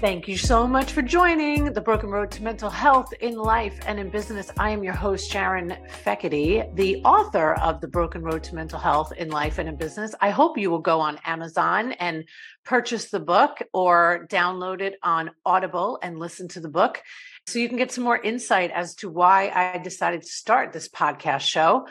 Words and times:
Thank 0.00 0.28
you 0.28 0.36
so 0.36 0.66
much 0.66 0.92
for 0.92 1.00
joining 1.00 1.72
the 1.72 1.80
Broken 1.80 2.10
Road 2.10 2.30
to 2.32 2.42
Mental 2.42 2.68
Health 2.68 3.12
in 3.20 3.36
Life 3.36 3.78
and 3.86 3.98
in 3.98 4.10
Business. 4.10 4.50
I 4.58 4.68
am 4.70 4.84
your 4.84 4.92
host, 4.92 5.30
Sharon 5.30 5.74
Fekety, 6.04 6.74
the 6.74 6.96
author 7.04 7.54
of 7.54 7.80
The 7.80 7.88
Broken 7.88 8.22
Road 8.22 8.42
to 8.44 8.54
Mental 8.54 8.78
Health 8.78 9.12
in 9.16 9.30
Life 9.30 9.58
and 9.58 9.68
in 9.68 9.76
Business. 9.76 10.14
I 10.20 10.28
hope 10.28 10.58
you 10.58 10.70
will 10.70 10.80
go 10.80 11.00
on 11.00 11.18
Amazon 11.24 11.92
and 11.92 12.24
purchase 12.64 13.08
the 13.08 13.20
book 13.20 13.62
or 13.72 14.26
download 14.30 14.82
it 14.82 14.98
on 15.02 15.30
Audible 15.46 15.98
and 16.02 16.18
listen 16.18 16.48
to 16.48 16.60
the 16.60 16.68
book 16.68 17.00
so 17.46 17.58
you 17.58 17.68
can 17.68 17.78
get 17.78 17.92
some 17.92 18.04
more 18.04 18.18
insight 18.18 18.72
as 18.72 18.96
to 18.96 19.08
why 19.08 19.50
I 19.54 19.78
decided 19.78 20.20
to 20.22 20.28
start 20.28 20.72
this 20.72 20.88
podcast 20.88 21.42
show 21.42 21.86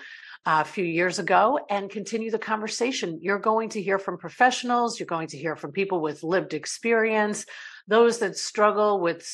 uh, 0.46 0.62
a 0.62 0.68
few 0.68 0.86
years 0.86 1.20
ago 1.20 1.60
and 1.70 1.90
continue 1.90 2.30
the 2.30 2.38
conversation. 2.38 3.20
You're 3.22 3.40
going 3.40 3.70
to 3.70 3.82
hear 3.82 3.98
from 3.98 4.18
professionals, 4.18 5.00
you're 5.00 5.08
going 5.08 5.30
to 5.30 5.38
hear 5.38 5.56
from 5.56 5.72
people 5.72 6.02
with 6.02 6.22
lived 6.22 6.54
experience, 6.54 7.46
those 7.88 8.20
that 8.20 8.38
struggle 8.38 9.00
with 9.00 9.28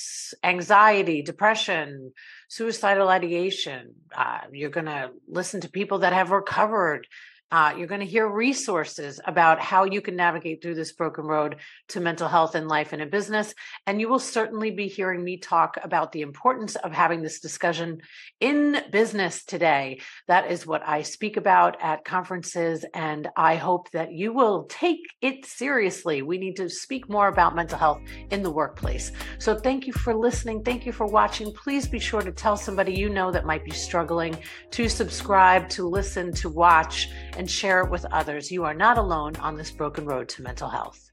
anxiety, 0.43 1.21
depression, 1.21 2.11
suicidal 2.47 3.07
ideation. 3.09 3.93
Uh, 4.15 4.39
you're 4.51 4.69
going 4.69 4.85
to 4.87 5.11
listen 5.27 5.61
to 5.61 5.69
people 5.69 5.99
that 5.99 6.13
have 6.13 6.31
recovered 6.31 7.05
uh, 7.51 7.73
you're 7.77 7.87
going 7.87 8.01
to 8.01 8.05
hear 8.05 8.27
resources 8.27 9.19
about 9.25 9.59
how 9.59 9.83
you 9.83 10.01
can 10.01 10.15
navigate 10.15 10.61
through 10.61 10.75
this 10.75 10.91
broken 10.91 11.25
road 11.25 11.55
to 11.87 11.99
mental 11.99 12.27
health 12.27 12.55
in 12.55 12.67
life 12.67 12.93
and 12.93 13.01
in 13.01 13.09
business. 13.09 13.53
And 13.87 13.99
you 13.99 14.07
will 14.07 14.19
certainly 14.19 14.71
be 14.71 14.87
hearing 14.87 15.23
me 15.23 15.37
talk 15.37 15.77
about 15.81 16.11
the 16.11 16.21
importance 16.21 16.75
of 16.75 16.91
having 16.91 17.21
this 17.21 17.39
discussion 17.39 18.01
in 18.39 18.77
business 18.91 19.43
today. 19.43 20.01
That 20.27 20.51
is 20.51 20.67
what 20.67 20.87
I 20.87 21.01
speak 21.01 21.37
about 21.37 21.81
at 21.81 22.05
conferences. 22.05 22.85
And 22.93 23.27
I 23.35 23.55
hope 23.55 23.89
that 23.91 24.11
you 24.11 24.31
will 24.31 24.65
take 24.65 25.01
it 25.21 25.45
seriously. 25.45 26.21
We 26.21 26.37
need 26.37 26.57
to 26.57 26.69
speak 26.69 27.09
more 27.09 27.27
about 27.27 27.55
mental 27.55 27.79
health 27.79 28.01
in 28.29 28.43
the 28.43 28.51
workplace. 28.51 29.11
So 29.39 29.55
thank 29.55 29.87
you 29.87 29.93
for 29.93 30.13
listening. 30.13 30.63
Thank 30.63 30.85
you 30.85 30.91
for 30.91 31.07
watching. 31.07 31.51
Please 31.53 31.87
be 31.87 31.99
sure 31.99 32.21
to 32.21 32.31
tell 32.31 32.57
somebody 32.57 32.93
you 32.93 33.09
know 33.09 33.31
that 33.31 33.45
might 33.45 33.65
be 33.65 33.71
struggling 33.71 34.37
to 34.71 34.87
subscribe, 34.87 35.67
to 35.69 35.87
listen, 35.87 36.31
to 36.33 36.49
watch 36.49 37.09
and 37.39 37.49
share 37.49 37.79
it 37.79 37.89
with 37.89 38.05
others. 38.11 38.51
You 38.51 38.65
are 38.65 38.73
not 38.73 38.97
alone 38.97 39.37
on 39.37 39.55
this 39.55 39.71
broken 39.71 40.05
road 40.05 40.27
to 40.29 40.43
mental 40.43 40.67
health. 40.67 41.09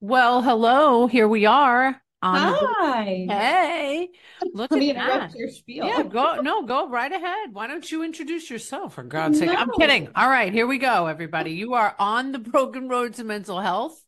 Well, 0.00 0.40
hello. 0.40 1.06
Here 1.06 1.28
we 1.28 1.44
are. 1.44 2.00
On 2.22 2.54
Hi. 2.58 3.26
The... 3.28 3.34
Hey. 3.34 4.08
Look 4.54 4.70
Let 4.70 4.82
at 4.82 4.94
that. 4.94 5.34
Your 5.34 5.50
spiel. 5.50 5.86
Yeah, 5.86 6.02
go 6.04 6.40
no, 6.40 6.62
go 6.62 6.88
right 6.88 7.12
ahead. 7.12 7.50
Why 7.52 7.66
don't 7.66 7.88
you 7.92 8.02
introduce 8.02 8.48
yourself 8.48 8.94
for 8.94 9.04
God's 9.04 9.40
no. 9.40 9.46
sake? 9.46 9.58
I'm 9.58 9.70
kidding. 9.78 10.08
All 10.16 10.28
right, 10.28 10.52
here 10.54 10.66
we 10.66 10.78
go, 10.78 11.06
everybody. 11.06 11.52
You 11.52 11.74
are 11.74 11.94
on 11.98 12.32
the 12.32 12.38
broken 12.38 12.88
road 12.88 13.14
to 13.14 13.24
mental 13.24 13.60
health. 13.60 14.02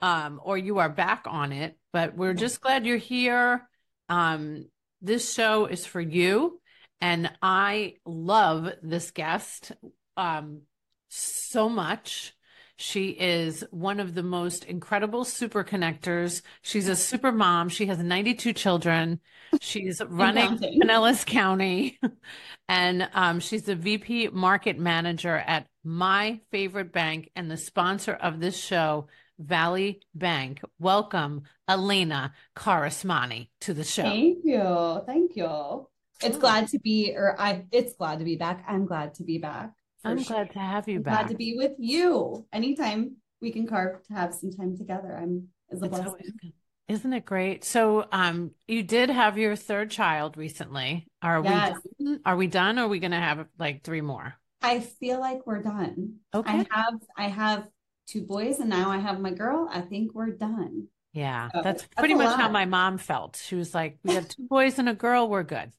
Um, 0.00 0.40
or 0.44 0.56
you 0.56 0.78
are 0.78 0.88
back 0.88 1.24
on 1.26 1.50
it, 1.50 1.76
but 1.92 2.16
we're 2.16 2.34
just 2.34 2.60
glad 2.60 2.86
you're 2.86 2.98
here. 2.98 3.68
Um, 4.08 4.66
this 5.02 5.34
show 5.34 5.66
is 5.66 5.84
for 5.84 6.00
you. 6.00 6.60
And 7.00 7.30
I 7.42 7.94
love 8.04 8.70
this 8.82 9.10
guest 9.10 9.72
um, 10.16 10.62
so 11.08 11.68
much. 11.68 12.34
She 12.80 13.08
is 13.08 13.64
one 13.72 13.98
of 13.98 14.14
the 14.14 14.22
most 14.22 14.64
incredible 14.64 15.24
super 15.24 15.64
connectors. 15.64 16.42
She's 16.62 16.88
a 16.88 16.94
super 16.94 17.32
mom. 17.32 17.70
She 17.70 17.86
has 17.86 17.98
92 17.98 18.52
children. 18.52 19.18
She's 19.60 20.00
running 20.08 20.58
Pinellas 20.58 21.26
County. 21.26 21.98
and 22.68 23.08
um, 23.14 23.40
she's 23.40 23.64
the 23.64 23.74
VP 23.74 24.28
market 24.28 24.78
manager 24.78 25.36
at 25.36 25.66
my 25.82 26.40
favorite 26.52 26.92
bank 26.92 27.30
and 27.34 27.50
the 27.50 27.56
sponsor 27.56 28.12
of 28.12 28.38
this 28.38 28.56
show, 28.56 29.08
Valley 29.40 30.00
Bank. 30.14 30.60
Welcome, 30.78 31.42
Alanna 31.68 32.30
Karaosmani, 32.54 33.48
to 33.62 33.74
the 33.74 33.84
show. 33.84 34.02
Thank 34.02 34.44
you. 34.44 35.02
Thank 35.04 35.34
you 35.34 35.88
it's 36.22 36.38
glad 36.38 36.68
to 36.68 36.78
be 36.78 37.14
or 37.16 37.40
i 37.40 37.64
it's 37.72 37.94
glad 37.94 38.18
to 38.18 38.24
be 38.24 38.36
back. 38.36 38.64
I'm 38.68 38.86
glad 38.86 39.14
to 39.14 39.24
be 39.24 39.38
back 39.38 39.72
i'm 40.04 40.22
sure. 40.22 40.36
glad 40.36 40.52
to 40.52 40.58
have 40.58 40.88
you 40.88 40.96
I'm 40.96 41.02
back 41.02 41.20
glad 41.20 41.28
to 41.28 41.36
be 41.36 41.54
with 41.56 41.72
you. 41.78 42.46
Anytime 42.52 43.16
we 43.40 43.50
can 43.52 43.66
carve 43.66 44.02
to 44.04 44.14
have 44.14 44.34
some 44.34 44.50
time 44.50 44.76
together 44.76 45.16
i'm 45.20 45.48
is 45.70 45.82
a 45.82 45.88
blessing. 45.88 46.52
isn't 46.88 47.12
it 47.12 47.24
great? 47.24 47.64
So 47.64 48.06
um 48.12 48.52
you 48.66 48.82
did 48.82 49.10
have 49.10 49.38
your 49.38 49.56
third 49.56 49.90
child 49.90 50.36
recently. 50.36 51.06
Are 51.22 51.42
yes. 51.42 51.78
we 51.98 52.06
done? 52.06 52.20
are 52.24 52.36
we 52.36 52.46
done 52.46 52.78
or 52.78 52.84
are 52.84 52.88
we 52.88 52.98
gonna 52.98 53.20
have 53.20 53.46
like 53.58 53.84
three 53.84 54.00
more? 54.00 54.34
I 54.62 54.80
feel 54.80 55.20
like 55.20 55.46
we're 55.46 55.62
done. 55.62 56.16
Okay. 56.34 56.50
i 56.50 56.66
have 56.70 56.94
i 57.16 57.28
have 57.28 57.68
two 58.06 58.22
boys 58.22 58.58
and 58.58 58.70
now 58.70 58.90
i 58.90 58.98
have 58.98 59.20
my 59.20 59.30
girl. 59.30 59.68
I 59.70 59.82
think 59.82 60.14
we're 60.14 60.30
done. 60.30 60.88
Yeah, 61.12 61.48
so, 61.52 61.62
that's 61.62 61.86
pretty 61.96 62.14
that's 62.14 62.30
much 62.30 62.40
how 62.40 62.48
my 62.48 62.64
mom 62.64 62.98
felt. 62.98 63.36
She 63.36 63.56
was 63.56 63.74
like, 63.74 63.98
"We 64.04 64.14
have 64.14 64.28
two 64.28 64.46
boys 64.46 64.78
and 64.78 64.88
a 64.88 64.94
girl. 64.94 65.28
We're 65.28 65.42
good." 65.42 65.72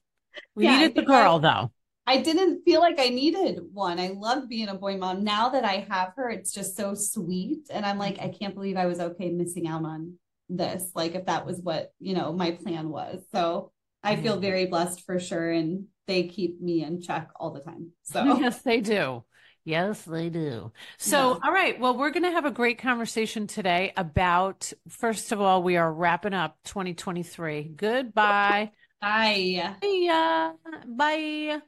We 0.54 0.64
yeah, 0.64 0.78
needed 0.78 0.94
the 0.94 1.02
girl 1.02 1.36
I, 1.36 1.38
though. 1.38 1.72
I 2.06 2.22
didn't 2.22 2.64
feel 2.64 2.80
like 2.80 2.98
I 2.98 3.08
needed 3.08 3.60
one. 3.72 4.00
I 4.00 4.08
love 4.08 4.48
being 4.48 4.68
a 4.68 4.74
boy 4.74 4.96
mom. 4.96 5.22
Now 5.22 5.50
that 5.50 5.64
I 5.64 5.86
have 5.88 6.12
her, 6.16 6.28
it's 6.28 6.52
just 6.52 6.76
so 6.76 6.94
sweet. 6.94 7.68
And 7.70 7.86
I'm 7.86 7.98
like, 7.98 8.18
I 8.18 8.28
can't 8.28 8.54
believe 8.54 8.76
I 8.76 8.86
was 8.86 8.98
okay 8.98 9.30
missing 9.30 9.68
out 9.68 9.84
on 9.84 10.14
this. 10.48 10.90
Like 10.94 11.14
if 11.14 11.26
that 11.26 11.46
was 11.46 11.60
what, 11.60 11.92
you 12.00 12.14
know, 12.14 12.32
my 12.32 12.50
plan 12.50 12.88
was. 12.88 13.22
So 13.32 13.70
I 14.02 14.16
feel 14.16 14.32
mm-hmm. 14.32 14.42
very 14.42 14.66
blessed 14.66 15.02
for 15.06 15.20
sure. 15.20 15.50
And 15.50 15.86
they 16.08 16.24
keep 16.24 16.60
me 16.60 16.82
in 16.82 17.00
check 17.00 17.28
all 17.36 17.52
the 17.52 17.60
time. 17.60 17.92
So 18.02 18.24
yes, 18.40 18.60
they 18.62 18.80
do. 18.80 19.24
Yes, 19.64 20.02
they 20.02 20.30
do. 20.30 20.72
So, 20.98 21.34
yeah. 21.34 21.38
all 21.44 21.52
right. 21.52 21.78
Well, 21.78 21.96
we're 21.96 22.10
going 22.10 22.24
to 22.24 22.32
have 22.32 22.46
a 22.46 22.50
great 22.50 22.78
conversation 22.78 23.46
today 23.46 23.92
about, 23.96 24.72
first 24.88 25.32
of 25.32 25.40
all, 25.40 25.62
we 25.62 25.76
are 25.76 25.92
wrapping 25.92 26.32
up 26.32 26.56
2023. 26.64 27.74
Goodbye. 27.76 28.72
Bye. 29.00 29.76
Bye. 29.80 30.52
Bye. 30.86 31.60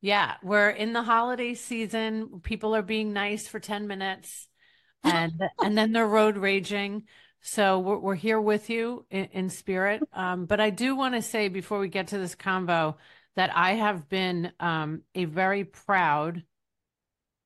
Yeah, 0.00 0.34
we're 0.42 0.70
in 0.70 0.92
the 0.92 1.02
holiday 1.02 1.54
season. 1.54 2.40
People 2.42 2.74
are 2.74 2.82
being 2.82 3.12
nice 3.12 3.48
for 3.48 3.58
10 3.58 3.86
minutes 3.86 4.48
and 5.04 5.32
and 5.62 5.76
then 5.76 5.92
they're 5.92 6.06
road 6.06 6.36
raging. 6.36 7.04
So 7.40 7.78
we're, 7.78 7.98
we're 7.98 8.14
here 8.14 8.40
with 8.40 8.68
you 8.70 9.06
in, 9.10 9.28
in 9.32 9.50
spirit. 9.50 10.02
Um, 10.12 10.46
but 10.46 10.60
I 10.60 10.70
do 10.70 10.96
want 10.96 11.14
to 11.14 11.22
say 11.22 11.48
before 11.48 11.78
we 11.78 11.88
get 11.88 12.08
to 12.08 12.18
this 12.18 12.34
convo 12.34 12.96
that 13.36 13.50
I 13.54 13.74
have 13.74 14.08
been 14.08 14.52
um, 14.58 15.02
a 15.14 15.24
very 15.24 15.64
proud 15.64 16.42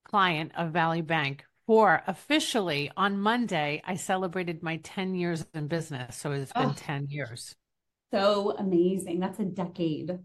client 0.04 0.52
of 0.56 0.72
Valley 0.72 1.02
Bank 1.02 1.44
for 1.66 2.02
officially 2.06 2.90
on 2.96 3.20
Monday, 3.20 3.82
I 3.84 3.96
celebrated 3.96 4.62
my 4.62 4.78
10 4.78 5.14
years 5.14 5.46
in 5.54 5.68
business. 5.68 6.16
So 6.16 6.32
it's 6.32 6.52
been 6.52 6.70
oh. 6.70 6.74
10 6.76 7.08
years 7.08 7.54
so 8.12 8.54
amazing. 8.58 9.20
That's 9.20 9.38
a 9.38 9.44
decade 9.44 10.10
of 10.10 10.20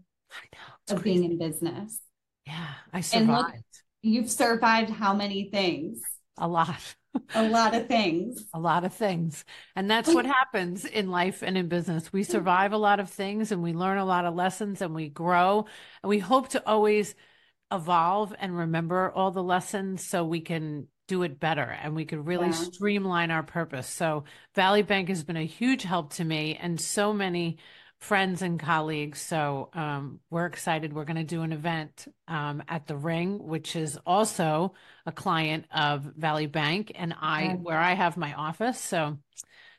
crazy. 0.88 1.02
being 1.02 1.24
in 1.24 1.38
business. 1.38 2.00
Yeah, 2.46 2.66
I 2.92 3.00
survived. 3.00 3.28
Look, 3.28 3.54
you've 4.02 4.30
survived 4.30 4.90
how 4.90 5.14
many 5.14 5.50
things? 5.50 6.00
A 6.36 6.48
lot. 6.48 6.94
a 7.34 7.48
lot 7.48 7.74
of 7.74 7.88
things. 7.88 8.44
A 8.54 8.60
lot 8.60 8.84
of 8.84 8.94
things. 8.94 9.44
And 9.74 9.90
that's 9.90 10.12
what 10.12 10.26
happens 10.26 10.84
in 10.84 11.10
life 11.10 11.42
and 11.42 11.56
in 11.56 11.68
business. 11.68 12.12
We 12.12 12.22
survive 12.22 12.72
a 12.72 12.78
lot 12.78 13.00
of 13.00 13.10
things 13.10 13.50
and 13.50 13.62
we 13.62 13.72
learn 13.72 13.98
a 13.98 14.04
lot 14.04 14.24
of 14.24 14.34
lessons 14.34 14.82
and 14.82 14.94
we 14.94 15.08
grow. 15.08 15.66
And 16.02 16.08
we 16.08 16.18
hope 16.18 16.50
to 16.50 16.66
always 16.66 17.14
evolve 17.72 18.34
and 18.38 18.56
remember 18.56 19.10
all 19.10 19.30
the 19.30 19.42
lessons 19.42 20.04
so 20.04 20.24
we 20.24 20.40
can 20.40 20.86
do 21.08 21.22
it 21.22 21.40
better 21.40 21.76
and 21.82 21.96
we 21.96 22.04
could 22.04 22.26
really 22.26 22.48
yeah. 22.48 22.52
streamline 22.52 23.30
our 23.30 23.42
purpose. 23.42 23.88
So 23.88 24.24
Valley 24.54 24.82
Bank 24.82 25.08
has 25.08 25.24
been 25.24 25.36
a 25.36 25.46
huge 25.46 25.82
help 25.82 26.12
to 26.14 26.24
me 26.24 26.58
and 26.60 26.80
so 26.80 27.12
many 27.12 27.58
friends 27.98 28.42
and 28.42 28.60
colleagues. 28.60 29.20
So 29.20 29.70
um, 29.74 30.20
we're 30.30 30.46
excited. 30.46 30.92
We're 30.92 31.04
going 31.04 31.16
to 31.16 31.24
do 31.24 31.42
an 31.42 31.52
event 31.52 32.06
um, 32.28 32.62
at 32.68 32.86
the 32.86 32.96
Ring, 32.96 33.38
which 33.46 33.76
is 33.76 33.98
also 34.06 34.74
a 35.04 35.12
client 35.12 35.66
of 35.72 36.02
Valley 36.16 36.46
Bank, 36.46 36.92
and 36.94 37.14
I 37.20 37.58
where 37.60 37.78
I 37.78 37.94
have 37.94 38.16
my 38.16 38.34
office. 38.34 38.80
So 38.80 39.18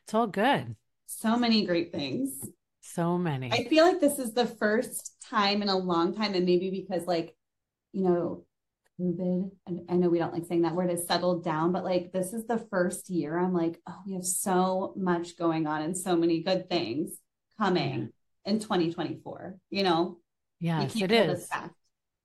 it's 0.04 0.14
all 0.14 0.26
good. 0.26 0.76
So 1.06 1.36
many 1.36 1.64
great 1.66 1.92
things. 1.92 2.38
So 2.82 3.18
many. 3.18 3.52
I 3.52 3.64
feel 3.68 3.84
like 3.86 4.00
this 4.00 4.18
is 4.18 4.32
the 4.32 4.46
first 4.46 5.16
time 5.30 5.62
in 5.62 5.68
a 5.68 5.76
long 5.76 6.14
time, 6.14 6.34
and 6.34 6.44
maybe 6.44 6.70
because 6.70 7.06
like 7.06 7.34
you 7.92 8.04
know. 8.04 8.44
COVID, 9.00 9.50
and 9.66 9.80
I 9.88 9.94
know 9.94 10.10
we 10.10 10.18
don't 10.18 10.34
like 10.34 10.44
saying 10.44 10.60
that 10.60 10.74
word, 10.74 10.90
has 10.90 11.06
settled 11.06 11.42
down, 11.42 11.72
but 11.72 11.84
like 11.84 12.12
this 12.12 12.34
is 12.34 12.44
the 12.46 12.58
first 12.70 13.08
year 13.08 13.38
I'm 13.38 13.54
like, 13.54 13.80
oh, 13.88 13.96
we 14.06 14.12
have 14.12 14.26
so 14.26 14.92
much 14.94 15.38
going 15.38 15.66
on 15.66 15.80
and 15.80 15.96
so 15.96 16.16
many 16.16 16.42
good 16.42 16.68
things 16.68 17.12
coming 17.60 18.10
in 18.44 18.58
2024 18.58 19.56
you 19.70 19.82
know? 19.82 20.18
Yes 20.58 20.94
it 20.96 21.12
is. 21.12 21.48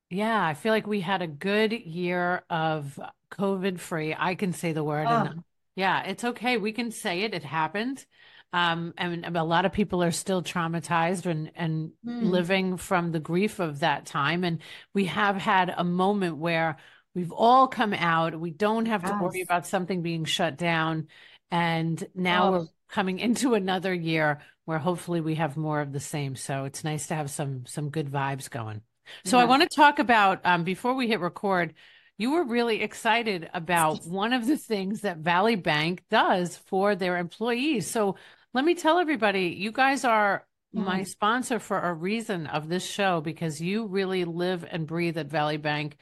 yeah 0.10 0.46
i 0.46 0.54
feel 0.54 0.74
like 0.74 0.88
we 0.88 1.02
had 1.02 1.22
a 1.22 1.28
good 1.28 1.72
year 1.72 2.44
of 2.50 3.00
covid 3.32 3.80
free 3.80 4.16
i 4.18 4.36
can 4.36 4.54
say 4.54 4.74
the 4.74 4.84
word 4.84 5.08
oh. 5.10 5.16
and 5.16 5.44
yeah 5.76 6.04
it's 6.04 6.24
okay. 6.24 6.58
We 6.58 6.72
can 6.72 6.92
say 6.92 7.22
it. 7.22 7.34
It 7.34 7.44
happened. 7.44 8.06
Um, 8.54 8.94
and 8.98 9.26
a 9.36 9.44
lot 9.44 9.66
of 9.66 9.74
people 9.74 10.02
are 10.02 10.12
still 10.12 10.42
traumatized 10.42 11.26
and 11.26 11.52
and 11.56 11.92
mm. 12.06 12.30
living 12.30 12.78
from 12.78 13.12
the 13.12 13.20
grief 13.20 13.60
of 13.60 13.80
that 13.80 14.06
time. 14.06 14.44
And 14.44 14.60
we 14.94 15.06
have 15.06 15.36
had 15.36 15.74
a 15.76 15.84
moment 15.84 16.38
where 16.38 16.78
we've 17.14 17.32
all 17.32 17.68
come 17.68 17.94
out. 17.94 18.40
We 18.40 18.52
don't 18.52 18.86
have 18.86 19.04
yes. 19.04 19.12
to 19.12 19.18
worry 19.18 19.42
about 19.42 19.68
something 19.68 20.02
being 20.02 20.26
shut 20.26 20.58
down. 20.58 21.08
And 21.52 22.06
now 22.16 22.48
oh. 22.48 22.52
we're 22.52 22.68
coming 22.90 23.20
into 23.28 23.56
another 23.56 23.94
year 23.94 24.40
where 24.66 24.80
hopefully 24.80 25.22
we 25.22 25.36
have 25.36 25.58
more 25.58 25.82
of 25.82 25.94
the 25.94 26.00
same. 26.00 26.36
So 26.36 26.66
it's 26.66 26.84
nice 26.84 27.08
to 27.08 27.16
have 27.16 27.30
some 27.30 27.66
some 27.66 27.90
good 27.90 28.10
vibes 28.10 28.50
going. 28.50 28.82
So 29.24 29.38
yeah. 29.38 29.44
I 29.44 29.46
want 29.48 29.62
to 29.62 29.70
talk 29.76 30.00
about 30.00 30.42
um, 30.44 30.64
before 30.64 30.94
we 30.94 31.08
hit 31.08 31.20
record. 31.20 31.74
You 32.18 32.32
were 32.32 32.46
really 32.46 32.82
excited 32.82 33.50
about 33.54 34.06
one 34.08 34.32
of 34.32 34.48
the 34.48 34.58
things 34.58 35.02
that 35.02 35.18
Valley 35.18 35.56
Bank 35.56 36.04
does 36.10 36.58
for 36.58 36.96
their 36.96 37.18
employees. 37.18 37.92
So 37.92 38.16
let 38.54 38.64
me 38.64 38.74
tell 38.74 39.00
everybody, 39.00 39.48
you 39.48 39.72
guys 39.72 40.06
are 40.06 40.46
my 40.76 41.04
sponsor 41.04 41.60
for 41.60 41.80
a 41.80 41.94
reason 41.94 42.48
of 42.48 42.68
this 42.68 42.86
show 42.86 43.22
because 43.22 43.62
you 43.62 43.88
really 43.88 44.26
live 44.26 44.66
and 44.70 44.86
breathe 44.86 45.18
at 45.18 45.28
Valley 45.28 45.58
Bank 45.58 45.98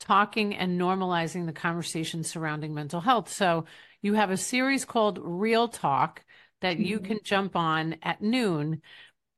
talking 0.00 0.54
and 0.54 0.80
normalizing 0.80 1.46
the 1.46 1.52
conversation 1.52 2.24
surrounding 2.24 2.74
mental 2.74 3.00
health. 3.00 3.30
So 3.30 3.66
you 4.02 4.14
have 4.14 4.30
a 4.30 4.36
series 4.36 4.84
called 4.84 5.18
Real 5.22 5.68
Talk 5.68 6.24
that 6.60 6.78
you 6.78 6.96
mm-hmm. 6.96 7.06
can 7.06 7.18
jump 7.22 7.56
on 7.56 7.96
at 8.02 8.22
noon. 8.22 8.82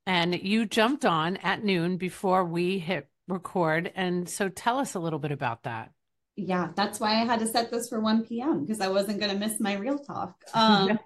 And 0.05 0.33
you 0.41 0.65
jumped 0.65 1.05
on 1.05 1.37
at 1.37 1.63
noon 1.63 1.97
before 1.97 2.45
we 2.45 2.79
hit 2.79 3.09
record. 3.27 3.91
And 3.95 4.29
so 4.29 4.47
tell 4.47 4.79
us 4.79 4.95
a 4.95 4.99
little 4.99 5.19
bit 5.19 5.31
about 5.31 5.63
that. 5.63 5.91
Yeah, 6.35 6.69
that's 6.75 6.99
why 6.99 7.19
I 7.21 7.25
had 7.25 7.39
to 7.39 7.47
set 7.47 7.71
this 7.71 7.89
for 7.89 7.99
1 7.99 8.25
p.m. 8.25 8.61
because 8.61 8.79
I 8.79 8.89
wasn't 8.89 9.19
going 9.19 9.31
to 9.31 9.39
miss 9.39 9.59
my 9.59 9.73
real 9.75 9.99
talk. 9.99 10.35
Um, 10.53 10.99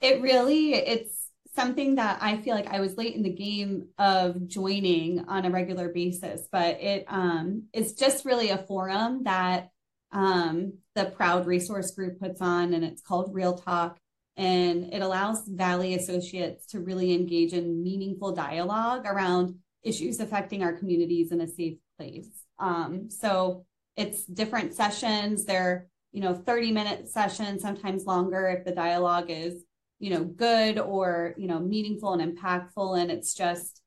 it 0.00 0.20
really, 0.20 0.74
it's 0.74 1.30
something 1.54 1.94
that 1.94 2.18
I 2.20 2.36
feel 2.36 2.54
like 2.54 2.68
I 2.68 2.80
was 2.80 2.96
late 2.98 3.16
in 3.16 3.22
the 3.22 3.32
game 3.32 3.88
of 3.98 4.46
joining 4.46 5.24
on 5.26 5.46
a 5.46 5.50
regular 5.50 5.88
basis, 5.88 6.46
but 6.52 6.80
it 6.80 7.06
um, 7.08 7.64
is 7.72 7.94
just 7.94 8.26
really 8.26 8.50
a 8.50 8.58
forum 8.58 9.24
that 9.24 9.70
um, 10.12 10.74
the 10.94 11.06
Proud 11.06 11.46
Resource 11.46 11.94
Group 11.94 12.20
puts 12.20 12.42
on, 12.42 12.74
and 12.74 12.84
it's 12.84 13.02
called 13.02 13.34
Real 13.34 13.56
Talk. 13.56 13.98
And 14.36 14.92
it 14.92 15.00
allows 15.00 15.46
Valley 15.48 15.94
associates 15.94 16.66
to 16.66 16.80
really 16.80 17.14
engage 17.14 17.52
in 17.52 17.82
meaningful 17.82 18.32
dialogue 18.32 19.06
around 19.06 19.56
issues 19.82 20.20
affecting 20.20 20.62
our 20.62 20.74
communities 20.74 21.32
in 21.32 21.40
a 21.40 21.48
safe 21.48 21.78
place. 21.98 22.28
Um, 22.58 23.08
so 23.10 23.64
it's 23.96 24.24
different 24.24 24.74
sessions. 24.74 25.44
They're, 25.44 25.88
you 26.12 26.20
know, 26.20 26.34
30 26.34 26.72
minute 26.72 27.08
sessions, 27.08 27.62
sometimes 27.62 28.04
longer 28.04 28.48
if 28.48 28.64
the 28.64 28.72
dialogue 28.72 29.30
is, 29.30 29.64
you 29.98 30.10
know, 30.10 30.24
good 30.24 30.78
or, 30.78 31.34
you 31.38 31.46
know, 31.46 31.58
meaningful 31.58 32.12
and 32.12 32.36
impactful. 32.36 33.00
And 33.00 33.10
it's 33.10 33.32
just 33.32 33.80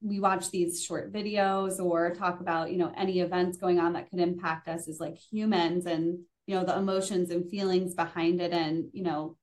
we 0.00 0.20
watch 0.20 0.50
these 0.50 0.82
short 0.82 1.12
videos 1.12 1.80
or 1.80 2.14
talk 2.14 2.40
about 2.40 2.70
you 2.70 2.78
know 2.78 2.92
any 2.96 3.20
events 3.20 3.58
going 3.58 3.80
on 3.80 3.94
that 3.94 4.08
could 4.10 4.20
impact 4.20 4.68
us 4.68 4.88
as 4.88 5.00
like 5.00 5.16
humans 5.16 5.86
and 5.86 6.20
you 6.48 6.54
know 6.54 6.64
the 6.64 6.76
emotions 6.76 7.30
and 7.30 7.50
feelings 7.50 7.94
behind 7.94 8.40
it 8.40 8.52
and 8.52 8.86
you 8.92 9.02
know 9.02 9.36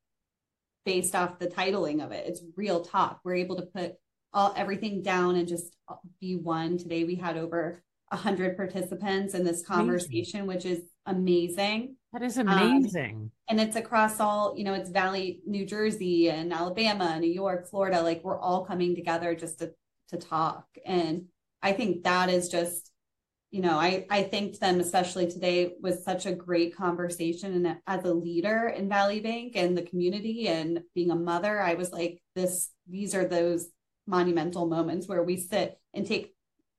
based 0.86 1.16
off 1.16 1.40
the 1.40 1.48
titling 1.48 2.04
of 2.04 2.12
it. 2.12 2.26
It's 2.28 2.42
real 2.56 2.82
talk. 2.82 3.20
We're 3.24 3.36
able 3.36 3.56
to 3.58 3.66
put 3.66 3.94
all 4.34 4.54
everything 4.56 5.02
down 5.02 5.36
and 5.36 5.48
just 5.48 5.76
be 6.20 6.36
one. 6.36 6.78
Today 6.78 7.04
we 7.04 7.16
had 7.16 7.38
over 7.38 7.84
100 8.10 8.56
participants 8.56 9.34
in 9.34 9.44
this 9.44 9.66
conversation 9.66 10.42
amazing. 10.42 10.48
which 10.48 10.66
is 10.66 10.82
amazing. 11.06 11.96
That 12.14 12.24
is 12.24 12.38
amazing. 12.38 13.16
um, 13.16 13.32
and 13.50 13.60
it's 13.62 13.76
across 13.76 14.20
all 14.20 14.56
you 14.58 14.64
know 14.64 14.74
it's 14.74 14.90
valley 14.90 15.42
new 15.46 15.66
jersey 15.66 16.30
and 16.30 16.52
alabama 16.52 17.20
new 17.20 17.32
york 17.32 17.70
florida. 17.70 18.02
Like 18.02 18.24
we're 18.24 18.40
all 18.40 18.66
coming 18.66 18.96
together 18.96 19.36
just 19.36 19.60
to 19.60 19.74
to 20.10 20.18
talk. 20.18 20.66
And 20.86 21.26
I 21.62 21.74
think 21.74 22.04
that 22.04 22.30
is 22.30 22.50
just, 22.50 22.92
you 23.56 23.62
know, 23.62 23.80
I, 23.80 24.06
I 24.10 24.24
thanked 24.24 24.60
them, 24.60 24.82
especially 24.82 25.32
today, 25.32 25.76
was 25.82 26.04
such 26.04 26.26
a 26.26 26.36
great 26.36 26.76
conversation. 26.76 27.54
And 27.54 27.78
as 27.88 28.04
a 28.04 28.14
leader 28.14 28.68
in 28.68 28.90
Valley 28.90 29.22
Bank 29.22 29.54
and 29.56 29.78
the 29.78 29.82
community 29.82 30.50
and 30.50 30.82
being 30.94 31.10
a 31.10 31.16
mother, 31.16 31.62
I 31.62 31.76
was 31.76 31.94
like, 31.94 32.22
this, 32.36 32.72
these 32.86 33.16
are 33.16 33.24
those 33.24 33.70
monumental 34.08 34.68
moments 34.68 35.08
where 35.08 35.24
we 35.24 35.38
sit 35.38 35.80
and 35.94 36.06
take 36.06 36.36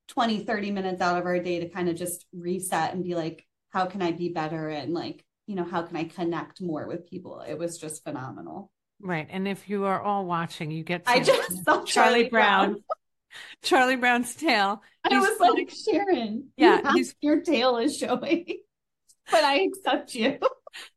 20, 0.09 0.45
30 0.45 0.71
minutes 0.71 1.01
out 1.01 1.17
of 1.17 1.25
our 1.25 1.39
day 1.39 1.61
to 1.61 1.69
kind 1.71 1.89
of 1.89 1.97
just 1.97 2.27
reset 2.35 2.93
and 2.93 3.03
be 3.03 3.15
like, 3.15 3.47
how 3.71 3.87
can 3.87 4.03
I 4.03 4.13
be 4.13 4.29
better? 4.29 4.69
And 4.69 4.93
like, 4.93 5.25
you 5.47 5.55
know, 5.55 5.65
how 5.65 5.81
can 5.81 5.97
I 5.97 6.05
connect 6.05 6.61
more 6.61 6.87
with 6.87 7.09
people? 7.09 7.41
It 7.41 7.59
was 7.59 7.79
just 7.79 8.05
phenomenal. 8.05 8.71
Right. 9.01 9.27
And 9.31 9.49
if 9.49 9.71
you 9.71 9.87
are 9.87 10.03
all 10.03 10.27
watching, 10.27 10.71
you 10.71 10.85
get 10.85 11.05
I 11.07 11.21
just 11.21 11.65
saw 11.65 11.85
Charlie, 11.85 11.87
Charlie 11.87 12.29
Brown. 12.29 12.67
Brown 12.67 12.85
Charlie 13.63 13.97
Brown's 13.97 14.35
tail. 14.35 14.83
I 15.05 15.19
was 15.19 15.39
like, 15.41 15.71
Sharon, 15.71 16.49
yeah, 16.57 16.95
your 17.21 17.41
tail 17.41 17.77
is 17.79 17.97
showing, 17.97 18.47
but 19.31 19.45
I 19.45 19.61
accept 19.61 20.15
you. 20.15 20.39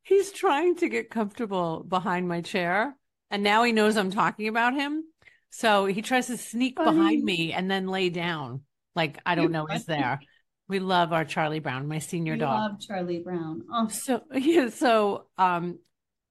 He's 0.03 0.31
trying 0.31 0.75
to 0.77 0.89
get 0.89 1.09
comfortable 1.09 1.83
behind 1.87 2.27
my 2.27 2.41
chair, 2.41 2.95
and 3.31 3.43
now 3.43 3.63
he 3.63 3.71
knows 3.71 3.97
I'm 3.97 4.11
talking 4.11 4.47
about 4.47 4.73
him. 4.73 5.03
So 5.51 5.85
he 5.85 6.01
tries 6.01 6.27
to 6.27 6.37
sneak 6.37 6.77
Funny. 6.77 6.91
behind 6.91 7.23
me 7.23 7.53
and 7.53 7.69
then 7.69 7.87
lay 7.87 8.09
down, 8.09 8.61
like 8.95 9.19
I 9.25 9.35
don't 9.35 9.51
know 9.51 9.65
he's 9.65 9.85
there. 9.85 10.19
We 10.67 10.79
love 10.79 11.11
our 11.11 11.25
Charlie 11.25 11.59
Brown, 11.59 11.87
my 11.87 11.97
senior 11.97 12.33
we 12.33 12.39
dog. 12.39 12.71
Love 12.71 12.79
Charlie 12.79 13.19
Brown. 13.23 13.63
Oh. 13.73 13.87
So 13.87 14.21
yeah, 14.33 14.69
so 14.69 15.25
um, 15.37 15.79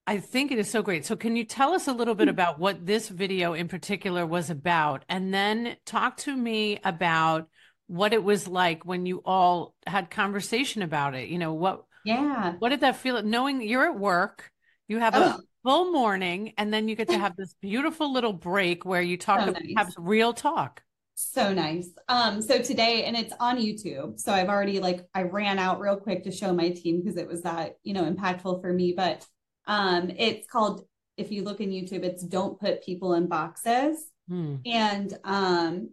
I 0.08 0.20
think 0.20 0.50
it 0.50 0.58
is 0.58 0.70
so 0.70 0.80
great. 0.80 1.04
So, 1.04 1.16
can 1.16 1.36
you 1.36 1.44
tell 1.44 1.74
us 1.74 1.86
a 1.86 1.92
little 1.92 2.14
bit 2.14 2.28
about 2.28 2.58
what 2.58 2.86
this 2.86 3.10
video 3.10 3.52
in 3.52 3.68
particular 3.68 4.24
was 4.24 4.48
about? 4.48 5.04
And 5.06 5.34
then 5.34 5.76
talk 5.84 6.16
to 6.18 6.34
me 6.34 6.80
about 6.82 7.46
what 7.88 8.14
it 8.14 8.24
was 8.24 8.48
like 8.48 8.86
when 8.86 9.04
you 9.04 9.20
all 9.26 9.74
had 9.86 10.10
conversation 10.10 10.80
about 10.80 11.14
it. 11.14 11.28
You 11.28 11.36
know, 11.36 11.52
what, 11.52 11.84
yeah, 12.06 12.54
what 12.58 12.70
did 12.70 12.80
that 12.80 12.96
feel? 12.96 13.22
Knowing 13.22 13.60
you're 13.60 13.84
at 13.84 13.98
work, 13.98 14.50
you 14.88 14.98
have 14.98 15.14
a 15.14 15.40
full 15.62 15.92
morning, 15.92 16.54
and 16.56 16.72
then 16.72 16.88
you 16.88 16.96
get 16.96 17.10
to 17.10 17.18
have 17.18 17.36
this 17.36 17.54
beautiful 17.60 18.10
little 18.10 18.32
break 18.32 18.86
where 18.86 19.02
you 19.02 19.18
talk, 19.18 19.40
so 19.40 19.50
nice. 19.50 19.74
have 19.76 19.92
real 19.98 20.32
talk. 20.32 20.80
So 21.16 21.52
nice. 21.52 21.90
Um, 22.08 22.40
so 22.40 22.62
today, 22.62 23.04
and 23.04 23.14
it's 23.14 23.34
on 23.40 23.58
YouTube. 23.58 24.18
So 24.18 24.32
I've 24.32 24.48
already 24.48 24.80
like, 24.80 25.06
I 25.14 25.24
ran 25.24 25.58
out 25.58 25.80
real 25.80 25.98
quick 25.98 26.24
to 26.24 26.32
show 26.32 26.54
my 26.54 26.70
team 26.70 27.02
because 27.02 27.18
it 27.18 27.28
was 27.28 27.42
that, 27.42 27.74
you 27.82 27.92
know, 27.92 28.10
impactful 28.10 28.62
for 28.62 28.72
me. 28.72 28.94
But 28.96 29.26
um, 29.68 30.10
it's 30.16 30.48
called, 30.48 30.84
if 31.16 31.30
you 31.30 31.44
look 31.44 31.60
in 31.60 31.70
YouTube, 31.70 32.02
it's 32.02 32.24
Don't 32.24 32.58
Put 32.58 32.82
People 32.82 33.14
in 33.14 33.28
Boxes. 33.28 34.06
Hmm. 34.28 34.56
And, 34.66 35.16
um, 35.22 35.90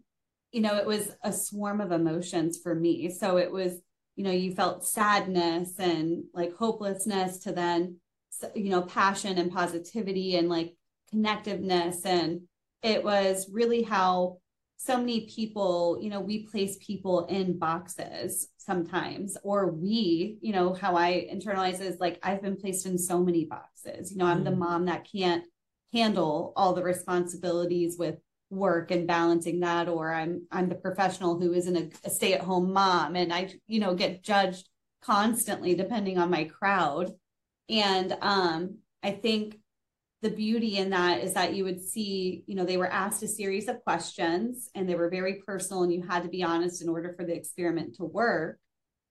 you 0.51 0.61
know, 0.61 0.77
it 0.77 0.85
was 0.85 1.11
a 1.23 1.31
swarm 1.31 1.81
of 1.81 1.91
emotions 1.91 2.57
for 2.57 2.73
me. 2.73 3.09
So 3.11 3.37
it 3.37 3.51
was, 3.51 3.73
you 4.15 4.23
know, 4.23 4.31
you 4.31 4.55
felt 4.55 4.87
sadness 4.87 5.73
and 5.77 6.23
like 6.33 6.55
hopelessness 6.55 7.39
to 7.39 7.51
then, 7.51 7.97
you 8.55 8.69
know, 8.69 8.81
passion 8.81 9.37
and 9.37 9.51
positivity 9.51 10.37
and 10.37 10.47
like 10.49 10.75
connectiveness. 11.13 12.05
And 12.05 12.41
it 12.81 13.03
was 13.03 13.49
really 13.51 13.83
how 13.83 14.37
so 14.77 14.97
many 14.97 15.27
people, 15.27 15.97
you 16.01 16.09
know, 16.09 16.21
we 16.21 16.47
place 16.47 16.77
people 16.79 17.25
in 17.25 17.57
boxes 17.57 18.47
sometimes, 18.65 19.37
or 19.43 19.67
we, 19.67 20.37
you 20.41 20.53
know, 20.53 20.73
how 20.73 20.95
I 20.95 21.27
internalize 21.31 21.79
is 21.81 21.99
like 21.99 22.19
I've 22.23 22.41
been 22.41 22.57
placed 22.57 22.85
in 22.85 22.97
so 22.97 23.23
many 23.23 23.45
boxes. 23.45 24.11
You 24.11 24.17
know, 24.17 24.25
I'm 24.25 24.43
the 24.43 24.51
mm. 24.51 24.57
mom 24.57 24.85
that 24.85 25.07
can't 25.09 25.45
handle 25.93 26.53
all 26.55 26.73
the 26.73 26.83
responsibilities 26.83 27.97
with 27.97 28.17
work 28.49 28.91
and 28.91 29.07
balancing 29.07 29.59
that, 29.61 29.87
or 29.87 30.13
I'm 30.13 30.47
I'm 30.51 30.69
the 30.69 30.75
professional 30.75 31.39
who 31.39 31.53
isn't 31.53 31.75
a, 31.75 31.89
a 32.07 32.09
stay-at-home 32.09 32.73
mom, 32.73 33.15
and 33.15 33.33
I, 33.33 33.53
you 33.67 33.79
know, 33.79 33.95
get 33.95 34.23
judged 34.23 34.67
constantly 35.01 35.75
depending 35.75 36.17
on 36.17 36.29
my 36.29 36.45
crowd. 36.45 37.11
And 37.69 38.15
um, 38.21 38.77
I 39.03 39.11
think 39.11 39.59
the 40.21 40.29
beauty 40.29 40.77
in 40.77 40.89
that 40.91 41.23
is 41.23 41.33
that 41.33 41.53
you 41.53 41.63
would 41.65 41.81
see, 41.81 42.43
you 42.47 42.55
know, 42.55 42.65
they 42.65 42.77
were 42.77 42.91
asked 42.91 43.21
a 43.21 43.27
series 43.27 43.67
of 43.67 43.83
questions 43.83 44.69
and 44.73 44.87
they 44.87 44.95
were 44.95 45.09
very 45.09 45.41
personal 45.45 45.83
and 45.83 45.93
you 45.93 46.01
had 46.01 46.23
to 46.23 46.29
be 46.29 46.43
honest 46.43 46.81
in 46.81 46.89
order 46.89 47.13
for 47.13 47.25
the 47.25 47.35
experiment 47.35 47.95
to 47.95 48.05
work. 48.05 48.57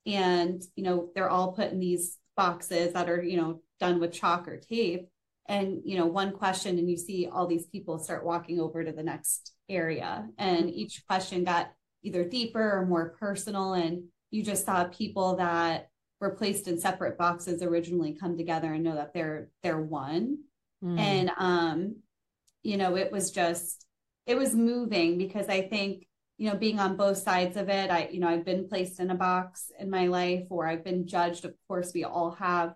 And, 0.06 0.62
you 0.76 0.82
know, 0.82 1.10
they're 1.14 1.30
all 1.30 1.52
put 1.52 1.70
in 1.70 1.78
these 1.78 2.18
boxes 2.36 2.92
that 2.94 3.08
are, 3.08 3.22
you 3.22 3.36
know, 3.36 3.62
done 3.80 4.00
with 4.00 4.12
chalk 4.12 4.48
or 4.48 4.56
tape. 4.56 5.08
And, 5.46 5.82
you 5.84 5.98
know, 5.98 6.06
one 6.06 6.32
question 6.32 6.78
and 6.78 6.90
you 6.90 6.96
see 6.96 7.28
all 7.30 7.46
these 7.46 7.66
people 7.66 7.98
start 7.98 8.24
walking 8.24 8.58
over 8.58 8.82
to 8.82 8.92
the 8.92 9.02
next 9.02 9.52
area. 9.68 10.26
And 10.38 10.70
each 10.70 11.06
question 11.06 11.44
got 11.44 11.70
either 12.02 12.24
deeper 12.24 12.78
or 12.78 12.86
more 12.86 13.14
personal. 13.20 13.74
And 13.74 14.04
you 14.30 14.42
just 14.42 14.64
saw 14.64 14.84
people 14.84 15.36
that 15.36 15.90
were 16.20 16.30
placed 16.30 16.66
in 16.66 16.80
separate 16.80 17.18
boxes 17.18 17.62
originally 17.62 18.14
come 18.14 18.36
together 18.36 18.72
and 18.72 18.82
know 18.82 18.94
that 18.94 19.12
they're 19.12 19.50
they're 19.62 19.80
one 19.80 20.38
Mm. 20.84 20.98
And 20.98 21.30
um, 21.38 21.96
you 22.62 22.76
know, 22.76 22.96
it 22.96 23.10
was 23.10 23.30
just 23.30 23.86
it 24.26 24.36
was 24.36 24.54
moving 24.54 25.18
because 25.18 25.48
I 25.48 25.62
think, 25.62 26.06
you 26.38 26.50
know, 26.50 26.56
being 26.56 26.80
on 26.80 26.96
both 26.96 27.18
sides 27.18 27.56
of 27.56 27.68
it, 27.68 27.90
I, 27.90 28.08
you 28.10 28.20
know, 28.20 28.28
I've 28.28 28.44
been 28.44 28.68
placed 28.68 28.98
in 28.98 29.10
a 29.10 29.14
box 29.14 29.70
in 29.78 29.90
my 29.90 30.06
life 30.06 30.46
or 30.50 30.66
I've 30.66 30.84
been 30.84 31.06
judged. 31.06 31.44
Of 31.44 31.54
course, 31.68 31.92
we 31.94 32.04
all 32.04 32.32
have. 32.32 32.74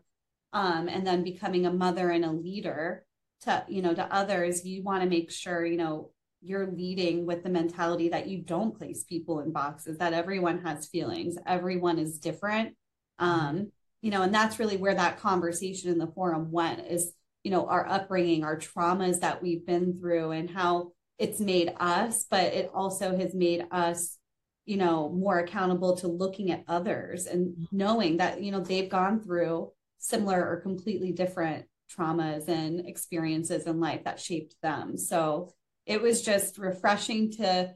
Um, 0.53 0.89
and 0.89 1.07
then 1.07 1.25
becoming 1.25 1.67
a 1.67 1.73
mother 1.73 2.11
and 2.11 2.25
a 2.25 2.33
leader 2.33 3.05
to, 3.43 3.65
you 3.69 3.83
know, 3.83 3.95
to 3.95 4.15
others, 4.15 4.65
you 4.65 4.83
want 4.83 5.03
to 5.03 5.09
make 5.09 5.31
sure, 5.31 5.65
you 5.65 5.77
know, 5.77 6.11
you're 6.41 6.67
leading 6.67 7.27
with 7.27 7.43
the 7.43 7.51
mentality 7.51 8.11
that 8.11 8.29
you 8.29 8.39
don't 8.39 8.77
place 8.77 9.05
people 9.05 9.41
in 9.41 9.53
boxes, 9.53 9.99
that 9.99 10.13
everyone 10.13 10.63
has 10.63 10.87
feelings, 10.87 11.37
everyone 11.47 11.99
is 11.99 12.19
different. 12.19 12.77
Um, 13.19 13.73
you 14.01 14.11
know, 14.11 14.23
and 14.23 14.33
that's 14.33 14.59
really 14.59 14.77
where 14.77 14.95
that 14.95 15.19
conversation 15.19 15.91
in 15.91 15.99
the 15.99 16.07
forum 16.07 16.51
went 16.53 16.87
is 16.87 17.13
you 17.43 17.51
know, 17.51 17.67
our 17.67 17.89
upbringing, 17.89 18.45
our 18.45 18.57
traumas 18.59 19.21
that 19.21 19.43
we've 19.43 19.65
been 19.67 19.97
through 19.97 20.33
and 20.33 20.51
how 20.51 20.93
it's 21.19 21.41
made 21.41 21.73
us, 21.81 22.27
but 22.31 22.53
it 22.53 22.71
also 22.75 23.17
has 23.17 23.35
made 23.35 23.67
us, 23.71 24.19
you 24.67 24.77
know, 24.77 25.09
more 25.09 25.39
accountable 25.39 25.97
to 25.97 26.09
looking 26.09 26.51
at 26.51 26.65
others 26.69 27.27
and 27.27 27.49
mm-hmm. 27.49 27.77
knowing 27.77 28.17
that, 28.19 28.43
you 28.43 28.53
know, 28.53 28.61
they've 28.61 28.89
gone 28.89 29.21
through 29.21 29.71
similar 29.99 30.47
or 30.47 30.61
completely 30.61 31.13
different 31.13 31.67
traumas 31.97 32.49
and 32.49 32.87
experiences 32.87 33.67
in 33.67 33.81
life 33.81 34.05
that 34.05 34.21
shaped 34.21 34.55
them. 34.63 34.97
So 34.97 35.53
it 35.87 36.01
was 36.03 36.23
just 36.23 36.59
refreshing 36.59 37.33
to 37.33 37.75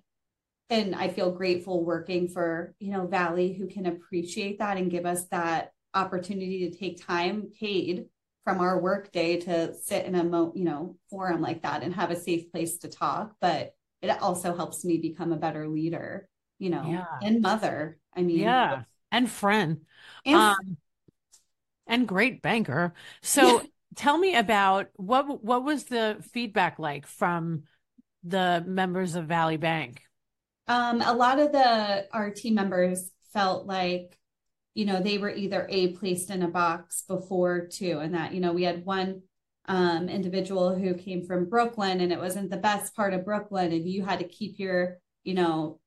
and 0.70 0.94
I 0.94 1.08
feel 1.08 1.30
grateful 1.30 1.84
working 1.84 2.28
for, 2.28 2.74
you 2.78 2.92
know, 2.92 3.06
Valley 3.06 3.52
who 3.52 3.66
can 3.66 3.84
appreciate 3.84 4.58
that 4.60 4.78
and 4.78 4.90
give 4.90 5.04
us 5.04 5.26
that 5.26 5.72
opportunity 5.92 6.70
to 6.70 6.78
take 6.78 7.04
time 7.04 7.50
paid 7.60 8.06
from 8.44 8.60
our 8.60 8.80
work 8.80 9.12
day 9.12 9.38
to 9.40 9.74
sit 9.74 10.04
in 10.04 10.14
a 10.14 10.24
mo- 10.24 10.52
you 10.54 10.64
know 10.64 10.96
forum 11.10 11.40
like 11.40 11.62
that 11.62 11.82
and 11.82 11.94
have 11.94 12.10
a 12.10 12.16
safe 12.16 12.50
place 12.50 12.78
to 12.78 12.88
talk. 12.88 13.34
But 13.40 13.74
it 14.00 14.10
also 14.22 14.56
helps 14.56 14.84
me 14.84 14.98
become 14.98 15.32
a 15.32 15.36
better 15.36 15.68
leader 15.68 16.28
you 16.58 16.70
know 16.70 16.84
yeah. 16.86 17.06
and 17.22 17.40
mother 17.40 17.98
i 18.16 18.22
mean. 18.22 18.38
Yeah. 18.38 18.82
And 19.10 19.30
friend. 19.30 19.82
And, 20.24 20.36
um, 20.36 20.76
and 21.86 22.08
great 22.08 22.40
banker. 22.40 22.94
So 23.20 23.62
tell 23.94 24.16
me 24.16 24.34
about 24.34 24.88
what 24.94 25.44
what 25.44 25.64
was 25.64 25.84
the 25.84 26.16
feedback 26.32 26.78
like 26.78 27.06
from 27.06 27.64
the 28.24 28.64
members 28.66 29.14
of 29.14 29.26
valley 29.26 29.58
bank? 29.58 30.00
Um 30.66 31.02
a 31.02 31.12
lot 31.12 31.38
of 31.38 31.52
the 31.52 32.06
our 32.12 32.30
team 32.30 32.54
members 32.54 33.10
felt 33.32 33.66
like 33.66 34.18
you 34.74 34.84
know, 34.84 35.00
they 35.00 35.18
were 35.18 35.30
either 35.30 35.66
A, 35.68 35.92
placed 35.92 36.30
in 36.30 36.42
a 36.42 36.48
box 36.48 37.04
before 37.06 37.66
too, 37.66 37.98
and 37.98 38.14
that, 38.14 38.32
you 38.32 38.40
know, 38.40 38.52
we 38.52 38.62
had 38.62 38.84
one 38.84 39.22
um, 39.66 40.08
individual 40.08 40.74
who 40.74 40.94
came 40.94 41.24
from 41.24 41.48
Brooklyn 41.48 42.00
and 42.00 42.12
it 42.12 42.18
wasn't 42.18 42.50
the 42.50 42.56
best 42.56 42.96
part 42.96 43.14
of 43.14 43.24
Brooklyn, 43.24 43.72
and 43.72 43.88
you 43.88 44.04
had 44.04 44.18
to 44.18 44.26
keep 44.26 44.58
your, 44.58 44.98
you 45.24 45.34
know, 45.34 45.78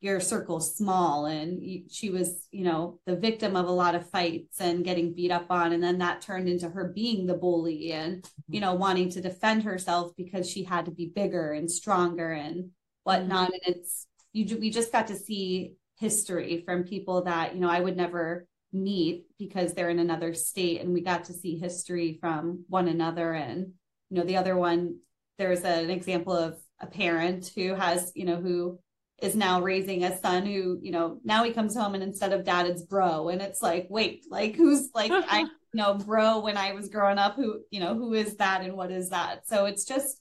your 0.00 0.20
circle 0.20 0.60
small. 0.60 1.26
And 1.26 1.60
you, 1.60 1.82
she 1.90 2.10
was, 2.10 2.46
you 2.52 2.62
know, 2.62 3.00
the 3.04 3.16
victim 3.16 3.56
of 3.56 3.66
a 3.66 3.72
lot 3.72 3.96
of 3.96 4.08
fights 4.08 4.60
and 4.60 4.84
getting 4.84 5.12
beat 5.12 5.32
up 5.32 5.46
on. 5.50 5.72
And 5.72 5.82
then 5.82 5.98
that 5.98 6.20
turned 6.20 6.48
into 6.48 6.68
her 6.68 6.92
being 6.94 7.26
the 7.26 7.34
bully 7.34 7.92
and, 7.92 8.22
mm-hmm. 8.22 8.54
you 8.54 8.60
know, 8.60 8.74
wanting 8.74 9.10
to 9.10 9.20
defend 9.20 9.64
herself 9.64 10.12
because 10.16 10.48
she 10.48 10.62
had 10.62 10.84
to 10.84 10.92
be 10.92 11.10
bigger 11.12 11.52
and 11.52 11.68
stronger 11.68 12.30
and 12.30 12.70
whatnot. 13.02 13.48
Mm-hmm. 13.48 13.66
And 13.66 13.76
it's, 13.76 14.06
you, 14.32 14.56
we 14.58 14.70
just 14.70 14.92
got 14.92 15.08
to 15.08 15.16
see 15.16 15.74
history 15.98 16.62
from 16.64 16.84
people 16.84 17.22
that 17.22 17.54
you 17.54 17.60
know 17.60 17.70
I 17.70 17.80
would 17.80 17.96
never 17.96 18.46
meet 18.72 19.24
because 19.38 19.72
they're 19.72 19.90
in 19.90 19.98
another 19.98 20.34
state 20.34 20.80
and 20.80 20.92
we 20.92 21.00
got 21.00 21.24
to 21.24 21.32
see 21.32 21.58
history 21.58 22.18
from 22.20 22.64
one 22.68 22.88
another. 22.88 23.32
And 23.32 23.72
you 24.10 24.18
know 24.18 24.24
the 24.24 24.36
other 24.36 24.56
one 24.56 24.98
there's 25.38 25.60
an 25.60 25.90
example 25.90 26.36
of 26.36 26.58
a 26.80 26.86
parent 26.86 27.50
who 27.54 27.74
has 27.74 28.12
you 28.14 28.24
know 28.24 28.36
who 28.36 28.78
is 29.20 29.34
now 29.34 29.60
raising 29.60 30.04
a 30.04 30.16
son 30.18 30.46
who 30.46 30.78
you 30.80 30.92
know 30.92 31.20
now 31.24 31.42
he 31.42 31.52
comes 31.52 31.76
home 31.76 31.94
and 31.94 32.02
instead 32.02 32.32
of 32.32 32.44
dad 32.44 32.66
it's 32.66 32.82
bro. 32.82 33.28
And 33.28 33.42
it's 33.42 33.62
like 33.62 33.86
wait 33.90 34.24
like 34.30 34.56
who's 34.56 34.90
like 34.94 35.10
i 35.14 35.40
you 35.40 35.48
know 35.74 35.94
bro 35.94 36.40
when 36.40 36.56
i 36.56 36.72
was 36.72 36.88
growing 36.88 37.18
up 37.18 37.34
who 37.34 37.60
you 37.70 37.80
know 37.80 37.94
who 37.94 38.14
is 38.14 38.36
that 38.36 38.62
and 38.62 38.74
what 38.74 38.90
is 38.90 39.10
that? 39.10 39.48
So 39.48 39.64
it's 39.66 39.84
just 39.84 40.20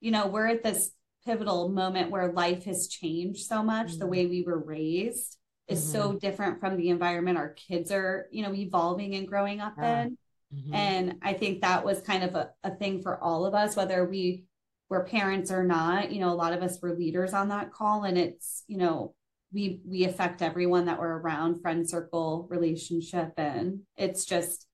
you 0.00 0.10
know 0.10 0.28
we're 0.28 0.46
at 0.46 0.62
this 0.62 0.90
pivotal 1.28 1.68
moment 1.68 2.10
where 2.10 2.32
life 2.32 2.64
has 2.64 2.88
changed 2.88 3.46
so 3.46 3.62
much 3.62 3.88
mm-hmm. 3.88 3.98
the 3.98 4.06
way 4.06 4.24
we 4.24 4.42
were 4.42 4.58
raised 4.58 5.36
is 5.68 5.78
mm-hmm. 5.78 5.92
so 5.92 6.12
different 6.14 6.58
from 6.58 6.78
the 6.78 6.88
environment 6.88 7.36
our 7.36 7.50
kids 7.50 7.92
are 7.92 8.28
you 8.30 8.42
know 8.42 8.54
evolving 8.54 9.14
and 9.14 9.28
growing 9.28 9.60
up 9.60 9.74
yeah. 9.76 10.04
in 10.04 10.18
mm-hmm. 10.54 10.74
and 10.74 11.16
i 11.20 11.34
think 11.34 11.60
that 11.60 11.84
was 11.84 12.00
kind 12.00 12.24
of 12.24 12.34
a, 12.34 12.48
a 12.64 12.74
thing 12.76 13.02
for 13.02 13.22
all 13.22 13.44
of 13.44 13.54
us 13.54 13.76
whether 13.76 14.06
we 14.06 14.44
were 14.88 15.04
parents 15.04 15.50
or 15.50 15.64
not 15.64 16.10
you 16.10 16.18
know 16.18 16.30
a 16.30 16.40
lot 16.42 16.54
of 16.54 16.62
us 16.62 16.80
were 16.80 16.96
leaders 16.96 17.34
on 17.34 17.50
that 17.50 17.70
call 17.72 18.04
and 18.04 18.16
it's 18.16 18.64
you 18.66 18.78
know 18.78 19.14
we 19.52 19.82
we 19.86 20.04
affect 20.04 20.40
everyone 20.40 20.86
that 20.86 20.98
we're 20.98 21.18
around 21.18 21.60
friend 21.60 21.88
circle 21.88 22.46
relationship 22.50 23.32
and 23.36 23.80
it's 23.98 24.24
just 24.24 24.66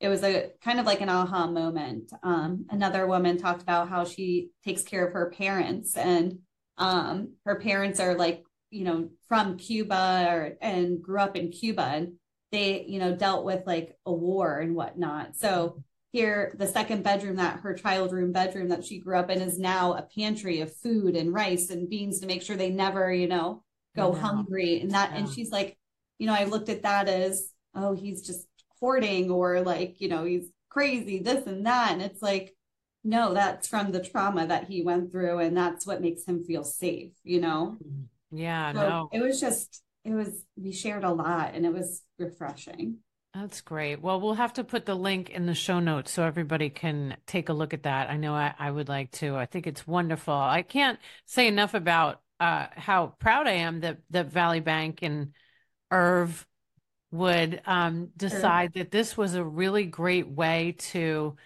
it 0.00 0.08
was 0.08 0.22
a 0.22 0.50
kind 0.62 0.78
of 0.78 0.86
like 0.86 1.00
an 1.00 1.08
aha 1.08 1.46
moment. 1.46 2.12
Um, 2.22 2.66
another 2.70 3.06
woman 3.06 3.38
talked 3.38 3.62
about 3.62 3.88
how 3.88 4.04
she 4.04 4.50
takes 4.64 4.82
care 4.82 5.06
of 5.06 5.12
her 5.12 5.30
parents, 5.30 5.96
and 5.96 6.40
um, 6.76 7.34
her 7.44 7.58
parents 7.60 8.00
are 8.00 8.14
like, 8.14 8.44
you 8.70 8.84
know, 8.84 9.08
from 9.28 9.56
Cuba 9.56 10.26
or 10.28 10.52
and 10.60 11.02
grew 11.02 11.20
up 11.20 11.36
in 11.36 11.50
Cuba, 11.50 11.82
and 11.82 12.12
they, 12.52 12.84
you 12.86 12.98
know, 12.98 13.16
dealt 13.16 13.44
with 13.44 13.66
like 13.66 13.96
a 14.04 14.12
war 14.12 14.58
and 14.58 14.74
whatnot. 14.74 15.36
So 15.36 15.82
here, 16.12 16.54
the 16.58 16.66
second 16.66 17.02
bedroom 17.02 17.36
that 17.36 17.60
her 17.60 17.74
child 17.74 18.12
room 18.12 18.32
bedroom 18.32 18.68
that 18.68 18.84
she 18.84 19.00
grew 19.00 19.18
up 19.18 19.30
in 19.30 19.40
is 19.40 19.58
now 19.58 19.94
a 19.94 20.02
pantry 20.02 20.60
of 20.60 20.74
food 20.76 21.16
and 21.16 21.32
rice 21.32 21.70
and 21.70 21.88
beans 21.88 22.20
to 22.20 22.26
make 22.26 22.42
sure 22.42 22.56
they 22.56 22.70
never, 22.70 23.12
you 23.12 23.28
know, 23.28 23.62
go 23.94 24.12
hungry. 24.12 24.80
And 24.80 24.92
that, 24.92 25.10
yeah. 25.10 25.18
and 25.18 25.28
she's 25.28 25.50
like, 25.50 25.76
you 26.18 26.26
know, 26.26 26.34
I 26.34 26.44
looked 26.44 26.68
at 26.68 26.82
that 26.82 27.08
as, 27.08 27.50
oh, 27.74 27.94
he's 27.94 28.26
just 28.26 28.46
hoarding 28.80 29.30
or 29.30 29.60
like, 29.60 30.00
you 30.00 30.08
know, 30.08 30.24
he's 30.24 30.48
crazy, 30.68 31.18
this 31.18 31.46
and 31.46 31.66
that. 31.66 31.92
And 31.92 32.02
it's 32.02 32.22
like, 32.22 32.54
no, 33.04 33.34
that's 33.34 33.68
from 33.68 33.92
the 33.92 34.02
trauma 34.02 34.46
that 34.46 34.68
he 34.68 34.82
went 34.82 35.12
through. 35.12 35.38
And 35.38 35.56
that's 35.56 35.86
what 35.86 36.00
makes 36.00 36.24
him 36.24 36.44
feel 36.44 36.64
safe, 36.64 37.12
you 37.22 37.40
know? 37.40 37.78
Yeah, 38.30 38.72
so 38.72 38.80
no. 38.80 39.08
It 39.12 39.22
was 39.22 39.40
just, 39.40 39.82
it 40.04 40.12
was, 40.12 40.44
we 40.56 40.72
shared 40.72 41.04
a 41.04 41.12
lot 41.12 41.54
and 41.54 41.64
it 41.64 41.72
was 41.72 42.02
refreshing. 42.18 42.98
That's 43.32 43.60
great. 43.60 44.00
Well, 44.00 44.18
we'll 44.18 44.34
have 44.34 44.54
to 44.54 44.64
put 44.64 44.86
the 44.86 44.94
link 44.94 45.28
in 45.28 45.44
the 45.44 45.54
show 45.54 45.78
notes 45.78 46.10
so 46.10 46.22
everybody 46.22 46.70
can 46.70 47.18
take 47.26 47.50
a 47.50 47.52
look 47.52 47.74
at 47.74 47.82
that. 47.82 48.08
I 48.08 48.16
know 48.16 48.34
I, 48.34 48.54
I 48.58 48.70
would 48.70 48.88
like 48.88 49.10
to. 49.12 49.36
I 49.36 49.44
think 49.44 49.66
it's 49.66 49.86
wonderful. 49.86 50.32
I 50.32 50.62
can't 50.62 50.98
say 51.26 51.46
enough 51.46 51.74
about 51.74 52.22
uh, 52.40 52.68
how 52.74 53.14
proud 53.18 53.46
I 53.46 53.52
am 53.52 53.80
that 53.80 53.98
that 54.10 54.32
Valley 54.32 54.60
Bank 54.60 55.00
and 55.02 55.32
Irv 55.90 56.46
would 57.10 57.62
um, 57.66 58.10
decide 58.16 58.74
that 58.74 58.90
this 58.90 59.16
was 59.16 59.34
a 59.34 59.44
really 59.44 59.84
great 59.84 60.28
way 60.28 60.76
to 60.78 61.36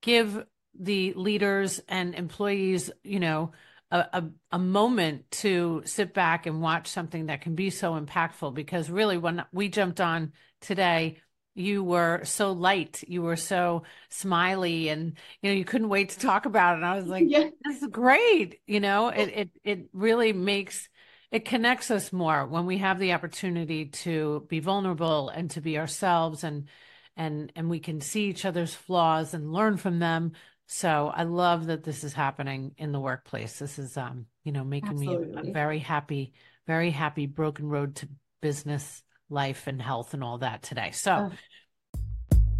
give 0.00 0.44
the 0.78 1.12
leaders 1.14 1.80
and 1.88 2.14
employees, 2.14 2.90
you 3.04 3.20
know, 3.20 3.52
a, 3.90 3.98
a, 4.12 4.24
a, 4.52 4.58
moment 4.58 5.30
to 5.30 5.82
sit 5.84 6.14
back 6.14 6.46
and 6.46 6.62
watch 6.62 6.88
something 6.88 7.26
that 7.26 7.42
can 7.42 7.54
be 7.54 7.68
so 7.68 8.00
impactful. 8.00 8.54
Because 8.54 8.90
really, 8.90 9.18
when 9.18 9.44
we 9.52 9.68
jumped 9.68 10.00
on 10.00 10.32
today, 10.62 11.18
you 11.54 11.84
were 11.84 12.24
so 12.24 12.52
light, 12.52 13.04
you 13.06 13.20
were 13.20 13.36
so 13.36 13.82
smiley, 14.08 14.88
and 14.88 15.18
you 15.42 15.50
know 15.50 15.56
you 15.56 15.66
couldn't 15.66 15.90
wait 15.90 16.10
to 16.10 16.18
talk 16.18 16.46
about 16.46 16.74
it. 16.74 16.76
And 16.78 16.86
I 16.86 16.96
was 16.96 17.06
like, 17.06 17.24
yeah. 17.28 17.50
"This 17.64 17.82
is 17.82 17.88
great!" 17.88 18.60
You 18.66 18.80
know, 18.80 19.08
it 19.08 19.28
it 19.28 19.50
it 19.62 19.88
really 19.92 20.32
makes 20.32 20.88
it 21.32 21.46
connects 21.46 21.90
us 21.90 22.12
more 22.12 22.46
when 22.46 22.66
we 22.66 22.78
have 22.78 22.98
the 22.98 23.14
opportunity 23.14 23.86
to 23.86 24.44
be 24.48 24.60
vulnerable 24.60 25.30
and 25.30 25.50
to 25.50 25.60
be 25.60 25.78
ourselves 25.78 26.44
and 26.44 26.68
and 27.16 27.50
and 27.56 27.68
we 27.68 27.80
can 27.80 28.00
see 28.00 28.26
each 28.26 28.44
other's 28.44 28.74
flaws 28.74 29.34
and 29.34 29.52
learn 29.52 29.76
from 29.76 29.98
them 29.98 30.32
so 30.66 31.10
i 31.14 31.24
love 31.24 31.66
that 31.66 31.82
this 31.82 32.04
is 32.04 32.12
happening 32.12 32.74
in 32.78 32.92
the 32.92 33.00
workplace 33.00 33.58
this 33.58 33.78
is 33.78 33.96
um 33.96 34.26
you 34.44 34.52
know 34.52 34.62
making 34.62 34.90
Absolutely. 34.90 35.42
me 35.42 35.48
a, 35.48 35.50
a 35.50 35.52
very 35.52 35.78
happy 35.78 36.32
very 36.66 36.90
happy 36.90 37.26
broken 37.26 37.68
road 37.68 37.96
to 37.96 38.08
business 38.40 39.02
life 39.28 39.66
and 39.66 39.80
health 39.80 40.14
and 40.14 40.22
all 40.22 40.38
that 40.38 40.62
today 40.62 40.90
so 40.92 41.30
oh. 41.32 41.98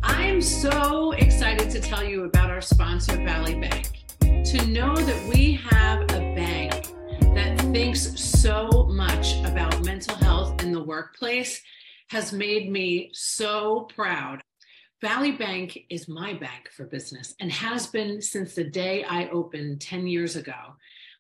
i'm 0.03 0.41
so 0.41 1.13
excited 1.13 1.71
to 1.71 1.81
tell 1.81 2.03
you 2.03 2.25
about 2.25 2.51
our 2.51 2.61
sponsor 2.63 3.17
valley 3.19 3.55
bank 3.55 4.05
to 4.45 4.67
know 4.67 4.95
that 4.97 5.29
we 5.29 5.53
have 5.53 6.03
a 6.03 6.07
bank 6.07 6.12
that 6.12 6.12
thinks 7.73 8.21
so 8.21 8.87
much 8.91 9.43
about 9.45 9.83
mental 9.83 10.15
health 10.17 10.63
in 10.63 10.73
the 10.73 10.83
workplace 10.83 11.63
has 12.11 12.31
made 12.31 12.71
me 12.71 13.09
so 13.15 13.89
proud. 13.95 14.43
Valley 15.01 15.33
Bank 15.33 15.79
is 15.89 16.07
my 16.07 16.35
bank 16.35 16.69
for 16.77 16.85
business 16.85 17.35
and 17.41 17.51
has 17.51 17.87
been 17.87 18.21
since 18.21 18.55
the 18.55 18.63
day 18.63 19.05
I 19.05 19.31
opened 19.31 19.81
10 19.81 20.07
years 20.07 20.37
ago. 20.37 20.53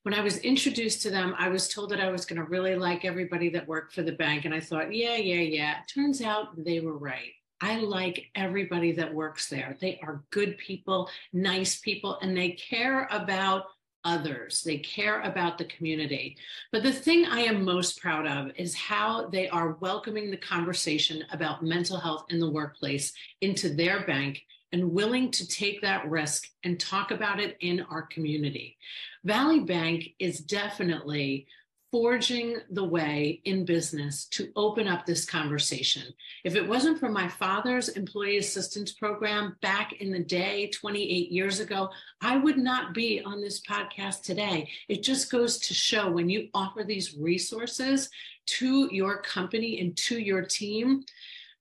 When 0.03 0.13
I 0.13 0.21
was 0.21 0.37
introduced 0.39 1.01
to 1.03 1.11
them, 1.11 1.35
I 1.39 1.49
was 1.49 1.71
told 1.71 1.91
that 1.91 2.01
I 2.01 2.11
was 2.11 2.27
going 2.27 2.39
to 2.39 2.47
really 2.47 2.77
like 2.77 3.07
everybody 3.07 3.49
that 3.49 3.67
worked 3.67 3.95
for 3.95 4.03
the 4.03 4.13
bank. 4.13 4.45
And 4.45 4.53
I 4.53 4.61
thought, 4.61 4.95
yeah, 4.95 5.17
yeah, 5.17 5.41
yeah. 5.41 5.77
Turns 5.93 6.21
out 6.21 6.63
they 6.63 6.81
were 6.81 6.99
right. 6.99 7.33
I 7.63 7.79
like 7.79 8.27
everybody 8.35 8.93
that 8.93 9.15
works 9.15 9.49
there. 9.49 9.79
They 9.81 9.99
are 10.03 10.23
good 10.29 10.59
people, 10.59 11.09
nice 11.33 11.81
people, 11.81 12.19
and 12.21 12.37
they 12.37 12.51
care 12.51 13.09
about 13.11 13.65
others. 14.05 14.63
They 14.63 14.79
care 14.79 15.21
about 15.23 15.59
the 15.59 15.65
community. 15.65 16.37
But 16.71 16.83
the 16.83 16.93
thing 16.93 17.25
I 17.27 17.41
am 17.41 17.65
most 17.65 18.01
proud 18.01 18.27
of 18.27 18.53
is 18.57 18.75
how 18.75 19.29
they 19.29 19.49
are 19.49 19.77
welcoming 19.81 20.31
the 20.31 20.37
conversation 20.37 21.25
about 21.31 21.63
mental 21.63 21.99
health 21.99 22.27
in 22.31 22.41
the 22.41 22.51
workplace 22.51 23.13
into 23.41 23.69
their 23.69 24.05
bank 24.07 24.43
and 24.73 24.93
willing 24.93 25.31
to 25.31 25.47
take 25.47 25.83
that 25.83 26.09
risk 26.11 26.49
and 26.65 26.81
talk 26.81 27.11
about 27.11 27.39
it 27.39 27.57
in 27.61 27.81
our 27.91 28.03
community. 28.03 28.77
Valley 29.25 29.61
Bank 29.61 30.15
is 30.19 30.41
definitely 30.41 31.47
forging 31.93 32.57
the 32.71 32.83
way 32.83 33.43
in 33.45 33.67
business 33.67 34.25
to 34.25 34.51
open 34.57 34.89
up 34.89 35.05
this 35.05 35.27
conversation. 35.27 36.03
If 36.43 36.57
it 36.57 36.67
wasn't 36.67 36.99
for 36.99 37.11
my 37.11 37.29
father's 37.29 37.91
employee 37.91 38.39
assistance 38.39 38.93
program 38.93 39.57
back 39.61 39.93
in 40.01 40.11
the 40.11 40.25
day, 40.25 40.69
28 40.69 41.31
years 41.31 41.61
ago, 41.61 41.91
I 42.23 42.39
would 42.39 42.57
not 42.57 42.95
be 42.95 43.21
on 43.23 43.43
this 43.43 43.61
podcast 43.61 44.23
today. 44.23 44.71
It 44.89 45.03
just 45.03 45.31
goes 45.31 45.59
to 45.59 45.75
show 45.75 46.11
when 46.11 46.31
you 46.31 46.49
offer 46.55 46.83
these 46.83 47.15
resources 47.15 48.09
to 48.47 48.89
your 48.91 49.21
company 49.21 49.79
and 49.79 49.95
to 49.99 50.19
your 50.19 50.43
team, 50.43 51.05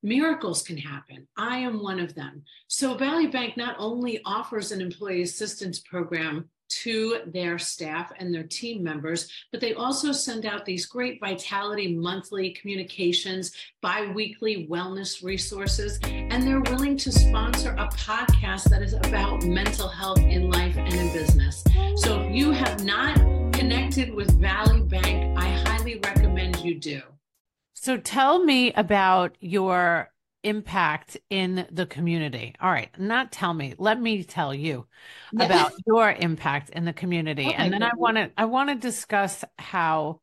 miracles 0.02 0.64
can 0.64 0.78
happen. 0.78 1.28
I 1.38 1.58
am 1.58 1.84
one 1.84 2.00
of 2.00 2.16
them. 2.16 2.44
So, 2.68 2.96
Valley 2.96 3.28
Bank 3.28 3.58
not 3.58 3.76
only 3.78 4.22
offers 4.24 4.72
an 4.72 4.80
employee 4.80 5.24
assistance 5.24 5.80
program 5.80 6.50
to 6.82 7.20
their 7.28 7.58
staff 7.58 8.12
and 8.18 8.34
their 8.34 8.44
team 8.44 8.84
members, 8.84 9.30
but 9.52 9.62
they 9.62 9.74
also 9.74 10.12
send 10.12 10.46
out 10.46 10.66
these 10.66 10.86
great 10.86 11.20
vitality 11.20 11.96
monthly 11.96 12.52
communications, 12.52 13.52
bi 13.82 14.12
weekly 14.12 14.68
wellness 14.70 15.24
resources, 15.24 16.00
and 16.04 16.44
they're 16.44 16.62
willing 16.62 16.98
to 16.98 17.12
sponsor 17.12 17.72
a 17.72 17.88
podcast 17.90 18.70
that 18.70 18.82
is 18.82 18.94
about 18.94 19.44
mental 19.44 19.88
health 19.88 20.20
in 20.20 20.50
life 20.50 20.78
and 20.78 20.94
in 20.94 21.14
business. 21.14 21.64
So 21.98 22.22
if 22.22 22.32
you 22.34 22.52
have 22.52 22.84
not 22.84 23.16
connected 23.54 24.14
with 24.14 24.40
Valley 24.40 24.82
Bank, 24.82 25.38
I 25.38 25.50
highly 25.50 26.00
recommend 26.00 26.58
you 26.60 26.76
do. 26.80 27.02
So 27.74 27.98
tell 27.98 28.44
me 28.44 28.72
about 28.74 29.36
your 29.40 30.12
impact 30.44 31.18
in 31.30 31.68
the 31.72 31.86
community. 31.86 32.56
All 32.62 32.72
right, 32.72 32.90
not 33.00 33.32
tell 33.32 33.54
me, 33.54 33.76
let 33.78 34.00
me 34.00 34.24
tell 34.24 34.54
you 34.54 34.88
about 35.38 35.74
your 35.86 36.12
impact 36.12 36.70
in 36.72 36.86
the 36.86 36.94
community. 36.94 37.46
Okay, 37.48 37.56
and 37.58 37.74
then 37.74 37.84
I 37.84 37.92
want 37.96 38.18
to 38.18 38.32
I 38.38 38.46
want 38.46 38.70
to 38.70 38.76
discuss 38.76 39.44
how 39.58 40.20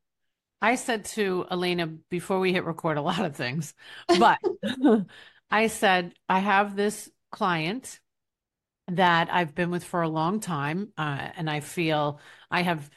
I 0.60 0.74
said 0.74 1.04
to 1.06 1.46
Elena 1.50 1.86
before 2.10 2.40
we 2.40 2.52
hit 2.52 2.64
record 2.64 2.96
a 2.96 3.02
lot 3.02 3.24
of 3.24 3.36
things, 3.36 3.74
but 4.18 4.38
I 5.50 5.68
said 5.68 6.14
I 6.28 6.40
have 6.40 6.76
this 6.76 7.10
client 7.30 8.00
that 8.88 9.28
I've 9.30 9.54
been 9.54 9.70
with 9.70 9.84
for 9.84 10.02
a 10.02 10.08
long 10.08 10.40
time, 10.40 10.92
uh, 10.96 11.28
and 11.36 11.48
I 11.48 11.60
feel 11.60 12.20
I 12.50 12.62
have 12.62 12.88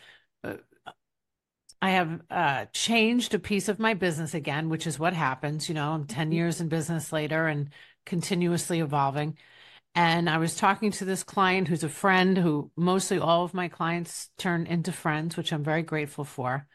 I 1.81 1.91
have 1.91 2.21
uh, 2.29 2.65
changed 2.73 3.33
a 3.33 3.39
piece 3.39 3.67
of 3.67 3.79
my 3.79 3.95
business 3.95 4.33
again, 4.33 4.69
which 4.69 4.85
is 4.85 4.99
what 4.99 5.13
happens. 5.13 5.67
You 5.67 5.75
know, 5.75 5.91
I'm 5.91 6.05
10 6.05 6.27
mm-hmm. 6.27 6.33
years 6.33 6.61
in 6.61 6.69
business 6.69 7.11
later 7.11 7.47
and 7.47 7.69
continuously 8.05 8.79
evolving. 8.79 9.37
And 9.95 10.29
I 10.29 10.37
was 10.37 10.55
talking 10.55 10.91
to 10.91 11.05
this 11.05 11.23
client 11.23 11.67
who's 11.67 11.83
a 11.83 11.89
friend 11.89 12.37
who 12.37 12.71
mostly 12.77 13.17
all 13.19 13.43
of 13.43 13.53
my 13.53 13.67
clients 13.67 14.29
turn 14.37 14.67
into 14.67 14.91
friends, 14.91 15.35
which 15.35 15.51
I'm 15.51 15.63
very 15.63 15.81
grateful 15.81 16.23
for. 16.23 16.67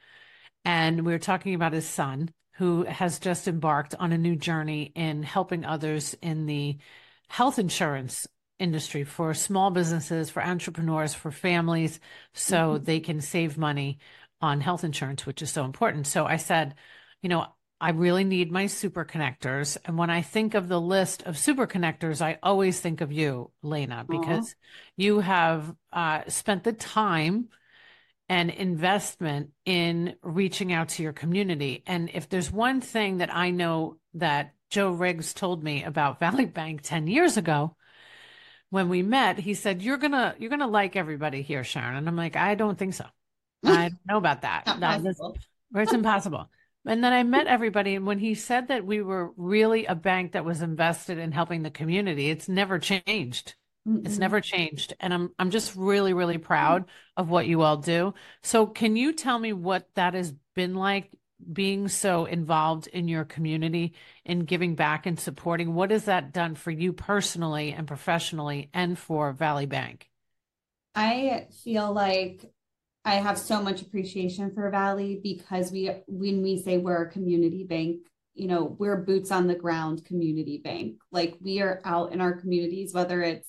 And 0.65 1.07
we 1.07 1.13
were 1.13 1.19
talking 1.19 1.55
about 1.55 1.73
his 1.73 1.89
son 1.89 2.31
who 2.57 2.85
has 2.85 3.19
just 3.19 3.49
embarked 3.49 3.95
on 3.95 4.13
a 4.13 4.19
new 4.19 4.35
journey 4.35 4.93
in 4.95 5.23
helping 5.23 5.65
others 5.65 6.17
in 6.21 6.47
the 6.47 6.79
health 7.29 7.59
insurance 7.59 8.27
industry 8.59 9.05
for 9.05 9.35
small 9.35 9.71
businesses, 9.71 10.31
for 10.31 10.43
entrepreneurs, 10.43 11.15
for 11.15 11.31
families, 11.31 12.01
so 12.33 12.75
mm-hmm. 12.75 12.85
they 12.85 13.01
can 13.01 13.21
save 13.21 13.59
money 13.59 13.99
on 14.41 14.61
health 14.61 14.85
insurance, 14.85 15.27
which 15.27 15.43
is 15.43 15.51
so 15.51 15.65
important. 15.65 16.07
So 16.07 16.27
I 16.27 16.37
said, 16.37 16.75
you 17.23 17.29
know, 17.29 17.47
I 17.81 17.91
really 17.91 18.25
need 18.25 18.51
my 18.51 18.67
super 18.67 19.05
connectors. 19.05 19.77
And 19.85 19.99
when 19.99 20.09
I 20.09 20.23
think 20.23 20.55
of 20.55 20.69
the 20.69 20.81
list 20.81 21.23
of 21.25 21.37
super 21.37 21.67
connectors, 21.67 22.23
I 22.23 22.39
always 22.43 22.81
think 22.81 23.03
of 23.03 23.13
you, 23.13 23.51
Lena, 23.63 24.05
because 24.09 24.51
Aww. 24.51 24.55
you 24.97 25.21
have 25.21 25.75
uh, 25.93 26.23
spent 26.29 26.65
the 26.65 26.73
time 26.73 27.49
and 28.29 28.51
investment 28.51 29.51
in 29.65 30.17
reaching 30.23 30.73
out 30.73 30.89
to 30.91 31.03
your 31.03 31.13
community. 31.13 31.83
And 31.87 32.11
if 32.13 32.29
there's 32.29 32.51
one 32.51 32.81
thing 32.81 33.19
that 33.19 33.35
I 33.35 33.51
know 33.51 33.99
that 34.15 34.55
Joe 34.71 34.91
Riggs 34.91 35.35
told 35.35 35.63
me 35.63 35.85
about 35.85 36.19
Valley 36.21 36.47
Bank 36.47 36.81
10 36.83 37.07
years 37.07 37.37
ago, 37.37 37.77
when 38.71 38.89
we 38.89 39.03
met, 39.03 39.39
he 39.39 39.55
said, 39.55 39.81
You're 39.81 39.97
gonna 39.97 40.35
you're 40.39 40.51
gonna 40.51 40.67
like 40.67 40.97
everybody 40.97 41.43
here, 41.43 41.63
Sharon. 41.63 41.97
And 41.97 42.09
I'm 42.09 42.17
like, 42.17 42.35
I 42.37 42.57
don't 42.57 42.77
think 42.77 42.95
so. 42.95 43.07
I 43.67 43.89
don't 43.91 43.99
know 44.07 44.19
about 44.19 44.43
that. 44.43 44.65
that 44.79 45.03
it's 45.75 45.93
impossible. 45.93 46.51
And 46.87 47.03
then 47.03 47.13
I 47.13 47.23
met 47.25 47.49
everybody. 47.49 47.97
And 47.97 48.07
when 48.07 48.19
he 48.19 48.35
said 48.35 48.69
that 48.69 48.87
we 48.87 49.03
were 49.03 49.33
really 49.37 49.87
a 49.87 49.95
bank 49.95 50.33
that 50.33 50.45
was 50.45 50.63
invested 50.63 51.19
in 51.19 51.33
helping 51.33 51.63
the 51.63 51.71
community, 51.71 52.31
it's 52.31 52.49
never 52.49 52.79
changed. 52.79 53.55
mm 53.87 54.07
It's 54.07 54.19
never 54.19 54.41
changed. 54.41 54.95
And 55.01 55.13
I'm 55.13 55.31
I'm 55.39 55.51
just 55.51 55.75
really, 55.77 56.15
really 56.15 56.39
proud 56.39 56.85
of 57.17 57.29
what 57.29 57.47
you 57.47 57.63
all 57.63 57.77
do. 57.77 58.15
So 58.43 58.67
can 58.67 58.97
you 58.97 59.13
tell 59.13 59.39
me 59.39 59.53
what 59.53 59.89
that 59.95 60.15
has 60.15 60.33
been 60.55 60.75
like 60.75 61.11
being 61.53 61.89
so 61.89 62.25
involved 62.25 62.87
in 62.87 63.09
your 63.09 63.25
community 63.25 63.95
and 64.25 64.47
giving 64.47 64.75
back 64.77 65.07
and 65.07 65.19
supporting? 65.19 65.75
What 65.75 65.91
has 65.91 66.05
that 66.07 66.33
done 66.33 66.55
for 66.55 66.71
you 66.71 66.93
personally 66.93 67.73
and 67.73 67.87
professionally 67.87 68.71
and 68.73 68.99
for 68.99 69.33
Valley 69.33 69.67
Bank? 69.67 70.09
I 70.95 71.47
feel 71.63 71.93
like 71.93 72.51
I 73.07 73.15
have 73.15 73.39
so 73.39 73.63
much 73.63 73.83
appreciation 73.83 74.53
for 74.53 74.69
Valley 74.71 75.21
because 75.23 75.73
we 75.73 75.91
when 76.09 76.43
we 76.43 76.61
say 76.61 76.77
we're 76.77 77.05
a 77.05 77.11
community 77.11 77.65
bank, 77.65 78.01
you 78.35 78.49
know, 78.49 78.77
we're 78.79 78.97
boots 78.97 79.31
on 79.31 79.47
the 79.47 79.55
ground 79.55 80.05
community 80.05 80.59
bank. 80.59 80.97
Like 81.13 81.37
we 81.41 81.61
are 81.61 81.81
out 81.85 82.13
in 82.13 82.21
our 82.21 82.35
communities, 82.35 82.93
whether 82.93 83.23
it's 83.23 83.49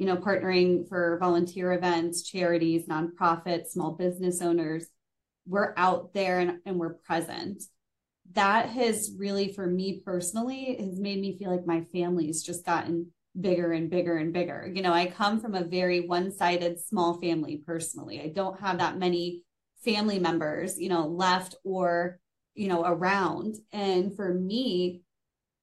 you 0.00 0.06
know, 0.06 0.16
partnering 0.16 0.88
for 0.88 1.18
volunteer 1.20 1.72
events, 1.72 2.22
charities, 2.22 2.86
nonprofits, 2.86 3.68
small 3.68 3.92
business 3.92 4.40
owners. 4.40 4.86
We're 5.46 5.74
out 5.76 6.14
there 6.14 6.38
and, 6.38 6.58
and 6.64 6.78
we're 6.78 6.94
present. 6.94 7.62
That 8.32 8.70
has 8.70 9.10
really, 9.18 9.52
for 9.52 9.66
me 9.66 10.00
personally, 10.02 10.74
has 10.80 10.98
made 10.98 11.20
me 11.20 11.36
feel 11.36 11.50
like 11.50 11.66
my 11.66 11.84
family's 11.92 12.42
just 12.42 12.64
gotten 12.64 13.12
bigger 13.40 13.72
and 13.72 13.90
bigger 13.90 14.16
and 14.16 14.32
bigger. 14.32 14.70
You 14.72 14.82
know, 14.82 14.92
I 14.92 15.06
come 15.06 15.40
from 15.40 15.54
a 15.54 15.64
very 15.64 16.06
one 16.06 16.30
sided 16.30 16.80
small 16.80 17.20
family 17.20 17.62
personally. 17.66 18.20
I 18.20 18.28
don't 18.28 18.60
have 18.60 18.78
that 18.78 18.98
many 18.98 19.42
family 19.84 20.18
members, 20.18 20.78
you 20.78 20.88
know, 20.88 21.06
left 21.06 21.54
or, 21.64 22.18
you 22.54 22.68
know, 22.68 22.84
around. 22.84 23.56
And 23.72 24.14
for 24.14 24.32
me, 24.32 25.02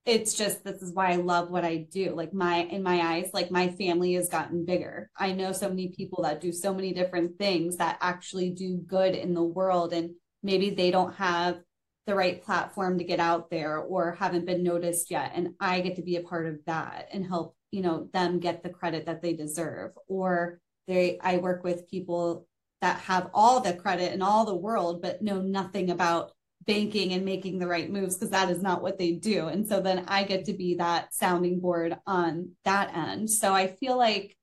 it's 0.05 0.35
just 0.35 0.63
this 0.63 0.81
is 0.81 0.93
why 0.93 1.11
I 1.11 1.17
love 1.17 1.51
what 1.51 1.65
I 1.65 1.87
do. 1.91 2.15
Like 2.15 2.33
my 2.33 2.59
in 2.59 2.81
my 2.81 3.15
eyes, 3.15 3.29
like 3.33 3.51
my 3.51 3.67
family 3.67 4.13
has 4.13 4.29
gotten 4.29 4.65
bigger. 4.65 5.11
I 5.17 5.33
know 5.33 5.51
so 5.51 5.67
many 5.67 5.89
people 5.89 6.23
that 6.23 6.39
do 6.39 6.53
so 6.53 6.73
many 6.73 6.93
different 6.93 7.37
things 7.37 7.77
that 7.77 7.97
actually 7.99 8.51
do 8.51 8.77
good 8.77 9.15
in 9.15 9.33
the 9.33 9.43
world 9.43 9.91
and 9.91 10.11
maybe 10.41 10.69
they 10.69 10.91
don't 10.91 11.13
have 11.15 11.59
the 12.05 12.15
right 12.15 12.41
platform 12.41 12.97
to 12.97 13.03
get 13.03 13.19
out 13.19 13.49
there 13.49 13.79
or 13.79 14.13
haven't 14.13 14.45
been 14.45 14.63
noticed 14.63 15.11
yet 15.11 15.33
and 15.35 15.49
I 15.59 15.81
get 15.81 15.97
to 15.97 16.01
be 16.01 16.15
a 16.15 16.21
part 16.21 16.47
of 16.47 16.59
that 16.65 17.09
and 17.11 17.25
help 17.25 17.56
you 17.71 17.81
know 17.81 18.09
them 18.13 18.39
get 18.39 18.63
the 18.63 18.69
credit 18.69 19.05
that 19.05 19.21
they 19.21 19.33
deserve. 19.33 19.91
Or 20.07 20.59
they 20.87 21.19
i 21.21 21.37
work 21.37 21.63
with 21.63 21.89
people 21.89 22.47
that 22.81 22.99
have 23.01 23.29
all 23.33 23.59
the 23.59 23.73
credit 23.73 24.13
in 24.13 24.21
all 24.21 24.45
the 24.45 24.55
world 24.55 25.01
but 25.01 25.21
know 25.21 25.41
nothing 25.41 25.89
about 25.89 26.31
banking 26.65 27.13
and 27.13 27.23
making 27.23 27.59
the 27.59 27.67
right 27.67 27.89
moves 27.89 28.15
because 28.15 28.31
that 28.31 28.49
is 28.49 28.61
not 28.61 28.81
what 28.81 28.97
they 28.97 29.13
do. 29.13 29.47
And 29.47 29.67
so 29.67 29.79
then 29.79 30.05
i 30.07 30.23
get 30.23 30.45
to 30.45 30.53
be 30.53 30.75
that 30.75 31.13
sounding 31.13 31.59
board 31.59 31.97
on 32.05 32.51
that 32.65 32.95
end. 32.95 33.29
So 33.29 33.53
i 33.53 33.67
feel 33.67 33.97
like 33.97 34.35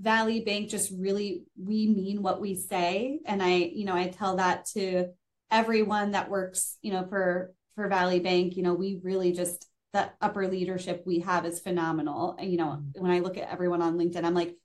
valley 0.00 0.40
bank 0.40 0.70
just 0.70 0.92
really 0.96 1.44
we 1.60 1.88
mean 1.88 2.22
what 2.22 2.40
we 2.40 2.54
say. 2.54 3.20
And 3.26 3.42
i 3.42 3.56
you 3.56 3.84
know 3.84 3.94
i 3.94 4.08
tell 4.08 4.36
that 4.36 4.66
to 4.74 5.08
everyone 5.50 6.12
that 6.12 6.30
works 6.30 6.76
you 6.82 6.92
know 6.92 7.06
for 7.08 7.52
for 7.74 7.88
valley 7.88 8.20
bank 8.20 8.56
you 8.56 8.62
know 8.62 8.74
we 8.74 9.00
really 9.02 9.32
just 9.32 9.67
that 9.92 10.16
upper 10.20 10.46
leadership 10.46 11.02
we 11.06 11.20
have 11.20 11.46
is 11.46 11.60
phenomenal. 11.60 12.36
And, 12.38 12.50
you 12.50 12.58
know, 12.58 12.78
mm-hmm. 12.78 13.00
when 13.00 13.10
I 13.10 13.20
look 13.20 13.36
at 13.36 13.50
everyone 13.50 13.82
on 13.82 13.96
LinkedIn, 13.96 14.24
I'm 14.24 14.34
like, 14.34 14.56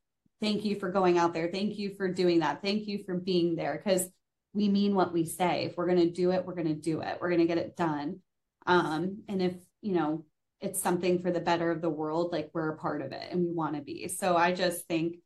thank 0.42 0.66
you 0.66 0.76
for 0.76 0.92
going 0.92 1.18
out 1.18 1.34
there. 1.34 1.50
Thank 1.52 1.78
you 1.78 1.96
for 1.96 2.08
doing 2.08 2.40
that. 2.40 2.62
Thank 2.62 2.88
you 2.88 3.04
for 3.06 3.16
being 3.16 3.56
there 3.56 3.82
because 3.84 4.10
we 4.54 4.70
mean 4.70 4.94
what 4.94 5.14
we 5.14 5.26
say. 5.26 5.66
If 5.66 5.78
we're 5.78 5.88
going 5.88 6.00
to 6.00 6.12
do 6.12 6.32
it, 6.32 6.46
we're 6.46 6.56
going 6.56 6.68
to 6.68 6.74
do 6.74 7.02
it. 7.02 7.18
We're 7.20 7.30
going 7.30 7.42
to 7.42 7.48
get 7.48 7.58
it 7.58 7.76
done. 7.76 8.20
Um, 8.66 9.24
and 9.28 9.42
if, 9.42 9.54
you 9.82 9.94
know, 9.94 10.26
it's 10.62 10.82
something 10.82 11.22
for 11.22 11.32
the 11.32 11.40
better 11.40 11.72
of 11.72 11.82
the 11.82 11.90
world, 11.90 12.32
like 12.32 12.50
we're 12.54 12.70
a 12.70 12.78
part 12.78 13.02
of 13.02 13.12
it 13.12 13.28
and 13.32 13.44
we 13.44 13.52
want 13.52 13.76
to 13.76 13.82
be. 13.82 14.08
So 14.08 14.38
I 14.38 14.54
just 14.54 14.86
think 14.88 15.18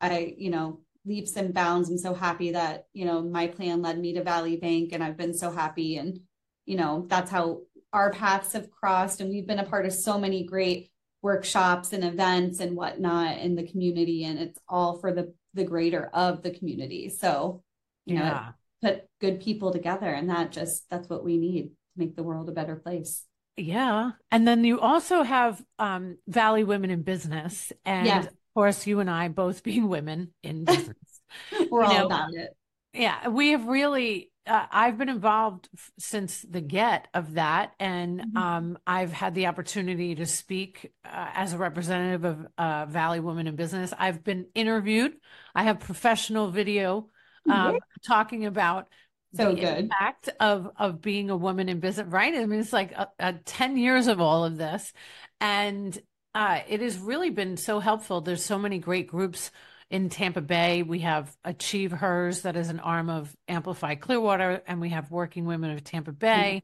I, 0.00 0.34
you 0.38 0.50
know, 0.50 0.80
leaps 1.04 1.36
and 1.36 1.54
bounds. 1.54 1.88
I'm 1.88 1.98
so 1.98 2.14
happy 2.14 2.52
that, 2.52 2.86
you 2.92 3.04
know, 3.04 3.22
my 3.22 3.46
plan 3.46 3.82
led 3.82 3.98
me 3.98 4.14
to 4.14 4.24
Valley 4.24 4.56
Bank 4.56 4.90
and 4.92 5.02
I've 5.02 5.16
been 5.16 5.34
so 5.34 5.50
happy. 5.50 5.96
And, 5.96 6.20
you 6.64 6.76
know, 6.76 7.06
that's 7.08 7.30
how 7.30 7.60
our 7.96 8.10
paths 8.10 8.52
have 8.52 8.70
crossed 8.70 9.22
and 9.22 9.30
we've 9.30 9.46
been 9.46 9.58
a 9.58 9.64
part 9.64 9.86
of 9.86 9.92
so 9.92 10.18
many 10.18 10.44
great 10.44 10.90
workshops 11.22 11.94
and 11.94 12.04
events 12.04 12.60
and 12.60 12.76
whatnot 12.76 13.38
in 13.38 13.56
the 13.56 13.66
community 13.66 14.24
and 14.24 14.38
it's 14.38 14.60
all 14.68 14.98
for 14.98 15.12
the 15.12 15.32
the 15.54 15.64
greater 15.64 16.10
of 16.12 16.42
the 16.42 16.50
community. 16.50 17.08
So 17.08 17.62
you 18.04 18.16
yeah. 18.16 18.28
know 18.82 18.90
put 18.90 19.04
good 19.18 19.40
people 19.40 19.72
together 19.72 20.12
and 20.12 20.28
that 20.28 20.52
just 20.52 20.84
that's 20.90 21.08
what 21.08 21.24
we 21.24 21.38
need 21.38 21.62
to 21.62 21.70
make 21.96 22.14
the 22.14 22.22
world 22.22 22.50
a 22.50 22.52
better 22.52 22.76
place. 22.76 23.24
Yeah. 23.56 24.10
And 24.30 24.46
then 24.46 24.62
you 24.64 24.78
also 24.78 25.22
have 25.22 25.64
um 25.78 26.18
valley 26.28 26.64
women 26.64 26.90
in 26.90 27.00
business 27.00 27.72
and 27.86 28.06
yes. 28.06 28.26
of 28.26 28.32
course 28.54 28.86
you 28.86 29.00
and 29.00 29.10
i 29.10 29.28
both 29.28 29.62
being 29.62 29.88
women 29.88 30.34
in 30.42 30.64
business. 30.66 30.96
We're 31.70 31.82
all 31.82 31.94
know, 31.94 32.06
about 32.06 32.34
it. 32.34 32.50
yeah 32.92 33.28
we 33.28 33.52
have 33.52 33.66
really 33.66 34.30
uh, 34.46 34.66
I've 34.70 34.98
been 34.98 35.08
involved 35.08 35.68
f- 35.74 35.90
since 35.98 36.42
the 36.42 36.60
get 36.60 37.08
of 37.14 37.34
that, 37.34 37.74
and 37.80 38.24
Mhm. 38.24 38.36
um, 38.36 38.78
I've 38.86 39.12
had 39.12 39.34
the 39.34 39.46
opportunity 39.46 40.14
to 40.16 40.26
speak 40.26 40.92
uh, 41.04 41.30
as 41.34 41.52
a 41.52 41.58
representative 41.58 42.24
of 42.24 42.46
uh, 42.58 42.86
Valley 42.86 43.20
Women 43.20 43.46
in 43.46 43.56
Business. 43.56 43.92
I've 43.98 44.22
been 44.24 44.46
interviewed. 44.54 45.14
I 45.54 45.64
have 45.64 45.80
professional 45.80 46.50
video 46.50 47.10
um, 47.48 47.72
Yeah. 47.72 47.78
talking 48.06 48.46
about 48.46 48.88
So 49.34 49.52
the 49.52 49.60
good. 49.60 49.78
impact 49.78 50.30
of 50.40 50.70
of 50.76 51.00
being 51.02 51.30
a 51.30 51.36
woman 51.36 51.68
in 51.68 51.80
business. 51.80 52.06
Right? 52.08 52.34
I 52.34 52.46
mean, 52.46 52.60
it's 52.60 52.72
like 52.72 52.92
a, 52.92 53.08
a 53.18 53.32
ten 53.34 53.76
years 53.76 54.06
of 54.06 54.20
all 54.20 54.44
of 54.44 54.56
this, 54.56 54.92
and 55.40 55.96
uh, 56.34 56.60
it 56.68 56.80
has 56.80 56.98
really 56.98 57.30
been 57.30 57.56
so 57.56 57.80
helpful. 57.80 58.20
There's 58.20 58.44
so 58.44 58.58
many 58.58 58.78
great 58.78 59.08
groups 59.08 59.50
in 59.90 60.08
Tampa 60.08 60.40
Bay. 60.40 60.82
We 60.82 61.00
have 61.00 61.34
Achieve 61.44 61.92
Hers, 61.92 62.42
that 62.42 62.56
is 62.56 62.68
an 62.68 62.80
arm 62.80 63.08
of 63.08 63.34
Amplify 63.48 63.94
Clearwater, 63.96 64.62
and 64.66 64.80
we 64.80 64.90
have 64.90 65.10
Working 65.10 65.46
Women 65.46 65.70
of 65.70 65.84
Tampa 65.84 66.12
Bay, 66.12 66.62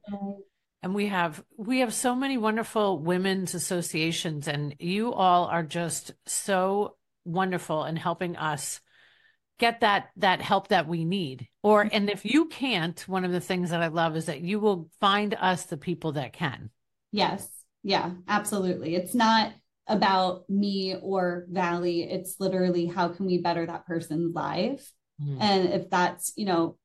and 0.83 0.95
we 0.95 1.07
have 1.07 1.43
we 1.57 1.81
have 1.81 1.95
so 1.95 2.15
many 2.15 2.39
wonderful 2.39 2.99
women's 2.99 3.55
associations, 3.55 4.49
and 4.49 4.75
you 4.79 5.13
all 5.13 5.47
are 5.47 5.63
just 5.63 6.13
so 6.27 6.97
wonderful 7.25 7.85
in 7.85 7.97
helping 7.97 8.37
us 8.37 8.81
get 9.59 9.81
that 9.81 10.09
that 10.17 10.41
help 10.41 10.69
that 10.69 10.89
we 10.89 11.05
need. 11.05 11.47
Or 11.63 11.89
and 11.93 12.11
if 12.11 12.25
you 12.25 12.47
can't, 12.47 12.99
one 13.07 13.25
of 13.25 13.31
the 13.31 13.41
things 13.41 13.71
that 13.71 13.83
I 13.83 13.89
love 13.89 14.17
is 14.17 14.27
that 14.27 14.41
you 14.41 14.59
will 14.59 14.89
find 15.01 15.35
us 15.35 15.65
the 15.65 15.77
people 15.77 16.13
that 16.13 16.33
can. 16.33 16.71
Yes. 17.13 17.49
Yeah, 17.85 18.11
absolutely. 18.29 18.95
It's 18.95 19.15
not 19.15 19.53
about 19.87 20.49
me 20.49 20.97
or 21.01 21.47
Valley. 21.51 22.03
It's 22.03 22.37
literally 22.39 22.87
how 22.87 23.09
can 23.09 23.27
we 23.27 23.39
better 23.39 23.67
that 23.67 23.87
person's 23.87 24.35
life? 24.35 24.93
Mm. 25.21 25.37
And 25.41 25.69
if 25.73 25.91
that's, 25.91 26.33
you 26.37 26.47
know, 26.47 26.77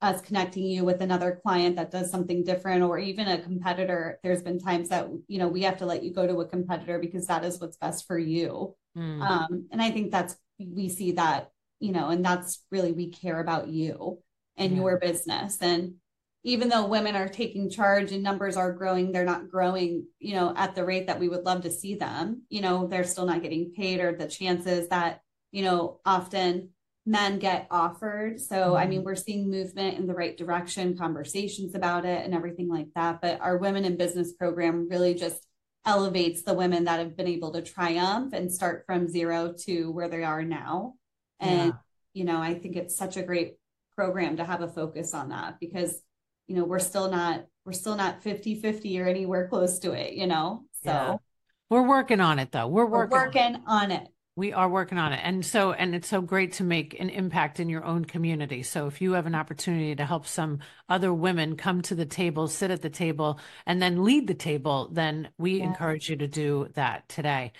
us 0.00 0.20
connecting 0.20 0.64
you 0.64 0.84
with 0.84 1.00
another 1.00 1.38
client 1.42 1.76
that 1.76 1.92
does 1.92 2.10
something 2.10 2.42
different 2.42 2.82
or 2.82 2.98
even 2.98 3.28
a 3.28 3.40
competitor, 3.40 4.18
there's 4.24 4.42
been 4.42 4.58
times 4.58 4.88
that, 4.88 5.08
you 5.28 5.38
know, 5.38 5.46
we 5.46 5.62
have 5.62 5.76
to 5.76 5.86
let 5.86 6.02
you 6.02 6.12
go 6.12 6.26
to 6.26 6.40
a 6.40 6.48
competitor 6.48 6.98
because 6.98 7.26
that 7.28 7.44
is 7.44 7.60
what's 7.60 7.76
best 7.76 8.06
for 8.06 8.18
you. 8.18 8.74
Mm. 8.98 9.22
Um, 9.22 9.68
and 9.70 9.80
I 9.80 9.92
think 9.92 10.10
that's, 10.10 10.36
we 10.58 10.88
see 10.88 11.12
that, 11.12 11.50
you 11.78 11.92
know, 11.92 12.08
and 12.08 12.24
that's 12.24 12.64
really, 12.72 12.92
we 12.92 13.10
care 13.10 13.38
about 13.38 13.68
you 13.68 14.18
and 14.56 14.72
Yeah. 14.72 14.80
your 14.80 14.98
business. 14.98 15.58
And 15.60 15.94
even 16.44 16.68
though 16.68 16.86
women 16.86 17.14
are 17.14 17.28
taking 17.28 17.70
charge 17.70 18.10
and 18.12 18.22
numbers 18.22 18.56
are 18.56 18.72
growing, 18.72 19.12
they're 19.12 19.24
not 19.24 19.48
growing, 19.48 20.06
you 20.18 20.34
know, 20.34 20.52
at 20.56 20.74
the 20.74 20.84
rate 20.84 21.06
that 21.06 21.20
we 21.20 21.28
would 21.28 21.44
love 21.44 21.62
to 21.62 21.70
see 21.70 21.94
them. 21.94 22.42
You 22.48 22.62
know, 22.62 22.86
they're 22.86 23.04
still 23.04 23.26
not 23.26 23.42
getting 23.42 23.72
paid 23.72 24.00
or 24.00 24.16
the 24.16 24.26
chances 24.26 24.88
that, 24.88 25.20
you 25.52 25.62
know, 25.62 26.00
often 26.04 26.70
men 27.06 27.38
get 27.38 27.68
offered. 27.70 28.40
So, 28.40 28.74
I 28.74 28.86
mean, 28.86 29.00
mm-hmm. 29.00 29.06
we're 29.06 29.14
seeing 29.14 29.50
movement 29.50 29.98
in 29.98 30.06
the 30.06 30.14
right 30.14 30.36
direction, 30.36 30.96
conversations 30.96 31.74
about 31.74 32.04
it 32.04 32.24
and 32.24 32.34
everything 32.34 32.68
like 32.68 32.88
that. 32.94 33.20
But 33.20 33.40
our 33.40 33.58
women 33.58 33.84
in 33.84 33.96
business 33.96 34.32
program 34.32 34.88
really 34.88 35.14
just 35.14 35.46
elevates 35.84 36.42
the 36.42 36.54
women 36.54 36.84
that 36.84 37.00
have 37.00 37.16
been 37.16 37.26
able 37.28 37.52
to 37.52 37.62
triumph 37.62 38.32
and 38.32 38.52
start 38.52 38.84
from 38.86 39.08
zero 39.08 39.54
to 39.64 39.90
where 39.90 40.08
they 40.08 40.22
are 40.24 40.42
now. 40.42 40.94
And, 41.40 41.72
Yeah. 41.72 41.78
you 42.14 42.24
know, 42.24 42.40
I 42.40 42.54
think 42.54 42.76
it's 42.76 42.96
such 42.96 43.16
a 43.16 43.22
great 43.22 43.56
program 43.96 44.36
to 44.36 44.44
have 44.44 44.62
a 44.62 44.68
focus 44.68 45.12
on 45.12 45.30
that 45.30 45.58
because 45.60 46.00
you 46.46 46.56
know 46.56 46.64
we're 46.64 46.78
still 46.78 47.10
not 47.10 47.46
we're 47.64 47.72
still 47.72 47.96
not 47.96 48.22
50 48.22 48.56
50 48.60 49.00
or 49.00 49.06
anywhere 49.06 49.48
close 49.48 49.78
to 49.80 49.92
it 49.92 50.14
you 50.14 50.26
know 50.26 50.64
so 50.84 50.90
Yeah. 50.90 51.16
We're 51.70 51.88
working 51.88 52.20
on 52.20 52.38
it 52.38 52.52
though. 52.52 52.66
We're 52.66 52.84
we're 52.86 53.06
working. 53.08 53.16
on 53.16 53.22
it. 53.22 53.26
working 53.26 53.62
on 53.66 53.90
it 53.90 54.08
We 54.36 54.52
are 54.52 54.68
working 54.68 54.98
on 54.98 55.12
it. 55.12 55.20
And 55.22 55.44
so, 55.44 55.72
and 55.72 55.94
it's 55.94 56.08
so 56.08 56.20
great 56.22 56.52
to 56.54 56.64
make 56.64 56.98
an 57.00 57.10
impact 57.10 57.60
in 57.60 57.68
your 57.68 57.84
own 57.84 58.04
community. 58.06 58.62
So 58.62 58.86
if 58.86 59.00
you 59.02 59.12
have 59.12 59.26
an 59.26 59.34
opportunity 59.34 59.94
to 59.94 60.04
help 60.06 60.26
some 60.26 60.60
other 60.88 61.12
women 61.12 61.56
come 61.56 61.82
to 61.82 61.94
the 61.94 62.06
table, 62.06 62.48
sit 62.48 62.70
at 62.70 62.80
the 62.82 62.90
table, 62.90 63.38
and 63.66 63.80
then 63.80 64.04
lead 64.04 64.26
the 64.26 64.34
table, 64.34 64.88
then 64.92 65.28
we 65.38 65.58
Yes. 65.58 65.66
encourage 65.68 66.08
you 66.10 66.16
to 66.16 66.28
do 66.28 66.68
that 66.74 67.08
today. 67.08 67.52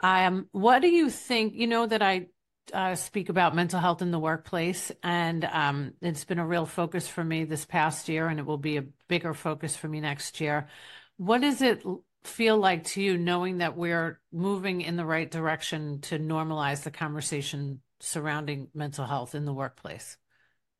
Um, 0.00 0.48
what 0.52 0.80
do 0.82 0.88
you 0.88 1.10
think? 1.10 1.54
You 1.54 1.66
know 1.66 1.86
that 1.86 2.02
I 2.02 2.26
uh, 2.72 2.94
speak 2.94 3.28
about 3.28 3.54
mental 3.54 3.80
health 3.80 4.02
in 4.02 4.10
the 4.10 4.18
workplace, 4.18 4.92
and 5.02 5.44
um, 5.44 5.92
it's 6.00 6.24
been 6.24 6.38
a 6.38 6.46
real 6.46 6.66
focus 6.66 7.08
for 7.08 7.24
me 7.24 7.44
this 7.44 7.64
past 7.64 8.08
year, 8.08 8.28
and 8.28 8.38
it 8.38 8.46
will 8.46 8.58
be 8.58 8.76
a 8.76 8.86
bigger 9.08 9.34
focus 9.34 9.76
for 9.76 9.88
me 9.88 10.00
next 10.00 10.40
year. 10.40 10.68
What 11.16 11.40
does 11.40 11.62
it 11.62 11.82
feel 12.24 12.58
like 12.58 12.84
to 12.84 13.02
you 13.02 13.16
knowing 13.16 13.58
that 13.58 13.76
we're 13.76 14.20
moving 14.32 14.80
in 14.80 14.96
the 14.96 15.04
right 15.04 15.30
direction 15.30 16.00
to 16.02 16.18
normalize 16.18 16.82
the 16.82 16.90
conversation 16.90 17.80
surrounding 18.00 18.68
mental 18.74 19.06
health 19.06 19.34
in 19.34 19.44
the 19.44 19.54
workplace? 19.54 20.16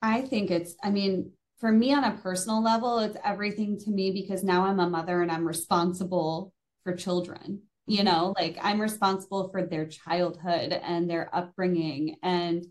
i 0.02 0.20
think 0.22 0.50
it's 0.50 0.74
i 0.82 0.90
mean 0.90 1.32
for 1.58 1.70
me 1.70 1.92
on 1.92 2.04
a 2.04 2.16
personal 2.18 2.62
level 2.62 2.98
it's 2.98 3.16
everything 3.24 3.78
to 3.78 3.90
me 3.90 4.10
because 4.12 4.44
now 4.44 4.64
i'm 4.64 4.80
a 4.80 4.88
mother 4.88 5.22
and 5.22 5.30
i'm 5.30 5.46
responsible 5.46 6.52
for 6.84 6.94
children 6.94 7.62
you 7.88 8.04
know 8.04 8.34
like 8.38 8.56
i'm 8.62 8.80
responsible 8.80 9.48
for 9.48 9.64
their 9.64 9.86
childhood 9.86 10.72
and 10.72 11.08
their 11.08 11.34
upbringing 11.34 12.16
and 12.22 12.66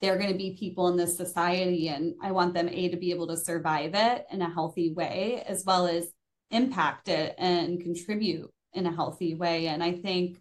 they're 0.00 0.18
going 0.18 0.30
to 0.30 0.36
be 0.36 0.56
people 0.58 0.88
in 0.88 0.96
this 0.96 1.16
society 1.16 1.88
and 1.88 2.14
i 2.22 2.32
want 2.32 2.52
them 2.52 2.68
a 2.68 2.88
to 2.88 2.96
be 2.96 3.10
able 3.10 3.26
to 3.28 3.36
survive 3.36 3.92
it 3.94 4.26
in 4.30 4.42
a 4.42 4.52
healthy 4.52 4.92
way 4.92 5.42
as 5.46 5.64
well 5.64 5.86
as 5.86 6.08
impact 6.50 7.08
it 7.08 7.34
and 7.38 7.80
contribute 7.80 8.50
in 8.72 8.86
a 8.86 8.94
healthy 8.94 9.34
way. 9.34 9.66
And 9.66 9.82
i 9.82 9.92
think 9.92 10.38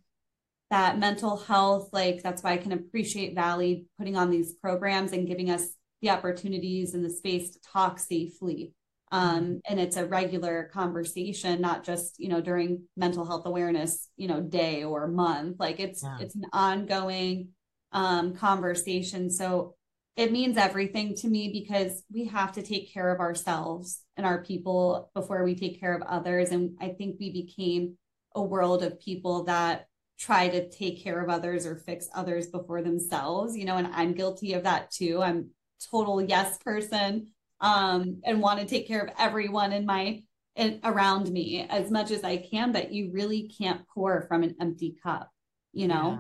that 0.71 0.99
mental 0.99 1.38
health 1.38 1.89
like 1.93 2.23
that's 2.23 2.43
why 2.43 2.53
i 2.53 2.57
can 2.57 2.71
appreciate 2.71 3.35
valley 3.35 3.85
putting 3.97 4.17
on 4.17 4.31
these 4.31 4.53
programs 4.53 5.11
and 5.11 5.27
giving 5.27 5.49
us 5.49 5.69
the 6.01 6.09
opportunities 6.09 6.93
and 6.93 7.05
the 7.05 7.09
space 7.09 7.51
to 7.51 7.59
talk 7.61 7.99
safely 7.99 8.73
um, 9.11 9.61
and 9.67 9.79
it's 9.79 9.97
a 9.97 10.05
regular 10.05 10.69
conversation 10.73 11.61
not 11.61 11.83
just 11.83 12.19
you 12.19 12.27
know 12.27 12.41
during 12.41 12.83
mental 12.97 13.25
health 13.25 13.45
awareness 13.45 14.09
you 14.17 14.27
know 14.27 14.41
day 14.41 14.83
or 14.83 15.07
month. 15.07 15.57
Like 15.59 15.79
it's 15.79 16.03
Yeah. 16.03 16.17
it's 16.19 16.35
an 16.35 16.45
ongoing 16.53 17.49
um, 17.91 18.35
conversation. 18.35 19.29
So 19.29 19.75
it 20.15 20.31
means 20.31 20.57
everything 20.57 21.13
to 21.15 21.27
me 21.27 21.49
because 21.51 22.03
we 22.11 22.25
have 22.25 22.53
to 22.53 22.61
take 22.61 22.91
care 22.93 23.13
of 23.13 23.19
ourselves 23.19 24.01
and 24.17 24.25
our 24.25 24.43
people 24.43 25.11
before 25.13 25.43
we 25.43 25.55
take 25.55 25.79
care 25.79 25.93
of 25.93 26.01
others. 26.03 26.51
And 26.51 26.77
i 26.81 26.89
think 26.89 27.17
we 27.19 27.31
became 27.31 27.97
a 28.35 28.41
world 28.41 28.83
of 28.83 28.99
people 28.99 29.43
that 29.45 29.87
try 30.17 30.47
to 30.47 30.69
take 30.69 31.03
care 31.03 31.21
of 31.21 31.29
others 31.29 31.65
or 31.65 31.75
fix 31.75 32.07
others 32.15 32.47
before 32.47 32.81
themselves 32.81 33.55
you 33.57 33.65
know 33.65 33.75
and 33.75 33.87
i'm 33.87 34.13
guilty 34.13 34.53
of 34.53 34.63
that 34.63 34.89
too. 34.89 35.21
I'm 35.21 35.49
total 35.91 36.21
yes 36.21 36.57
person 36.59 37.27
um 37.61 38.21
and 38.25 38.41
want 38.41 38.59
to 38.59 38.65
take 38.65 38.87
care 38.87 39.01
of 39.01 39.13
everyone 39.17 39.71
in 39.71 39.85
my 39.85 40.21
in, 40.55 40.79
around 40.83 41.29
me 41.29 41.65
as 41.69 41.89
much 41.91 42.11
as 42.11 42.23
i 42.23 42.37
can 42.37 42.71
but 42.71 42.91
you 42.91 43.11
really 43.11 43.51
can't 43.57 43.87
pour 43.93 44.25
from 44.27 44.43
an 44.43 44.55
empty 44.59 44.95
cup 45.01 45.29
you 45.75 45.87
know? 45.87 46.11
Yeah. 46.11 46.19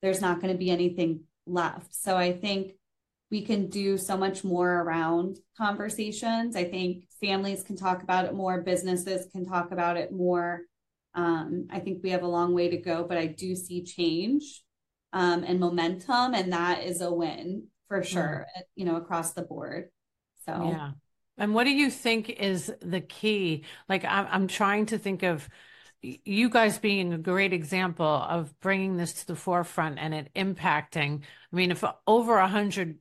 there's 0.00 0.20
not 0.20 0.40
going 0.40 0.52
to 0.52 0.58
be 0.58 0.70
anything 0.70 1.24
left. 1.46 1.94
So 1.94 2.16
i 2.16 2.32
think 2.32 2.72
we 3.30 3.42
can 3.42 3.68
do 3.68 3.96
so 3.96 4.14
much 4.16 4.44
more 4.44 4.82
around 4.82 5.38
conversations. 5.56 6.54
I 6.54 6.64
think 6.64 7.06
families 7.18 7.62
can 7.62 7.76
talk 7.76 8.02
about 8.02 8.26
it 8.26 8.34
more 8.34 8.60
businesses 8.60 9.26
can 9.32 9.46
talk 9.46 9.72
about 9.72 9.96
it 9.96 10.12
more. 10.12 10.60
Um, 11.14 11.66
i 11.70 11.78
think 11.78 12.02
we 12.02 12.10
have 12.10 12.22
a 12.22 12.26
long 12.26 12.54
way 12.54 12.70
to 12.70 12.78
go 12.78 13.04
but 13.04 13.18
i 13.18 13.26
do 13.26 13.54
see 13.54 13.84
change 13.84 14.62
um, 15.12 15.44
and 15.44 15.60
momentum 15.60 16.32
and 16.32 16.54
that 16.54 16.84
is 16.84 17.02
a 17.02 17.12
win 17.12 17.66
for 17.86 18.02
sure 18.02 18.46
you 18.76 18.86
know 18.86 18.96
across 18.96 19.34
the 19.34 19.42
board 19.42 19.90
so 20.44 20.52
Yeah. 20.52 20.92
And 21.38 21.54
what 21.54 21.64
do 21.64 21.70
you 21.70 21.90
think 21.90 22.28
is 22.28 22.72
the 22.80 23.00
key? 23.00 23.64
Like, 23.88 24.04
I'm, 24.04 24.26
I'm 24.30 24.48
trying 24.48 24.86
to 24.86 24.98
think 24.98 25.22
of 25.22 25.48
you 26.02 26.50
guys 26.50 26.78
being 26.78 27.12
a 27.12 27.18
great 27.18 27.52
example 27.52 28.06
of 28.06 28.58
bringing 28.60 28.96
this 28.96 29.12
to 29.14 29.26
the 29.28 29.36
forefront 29.36 29.98
and 29.98 30.12
it 30.14 30.30
impacting. 30.34 31.22
I 31.22 31.56
mean, 31.56 31.70
if 31.70 31.84
over 32.06 32.36
a 32.36 32.48
hundred 32.48 32.98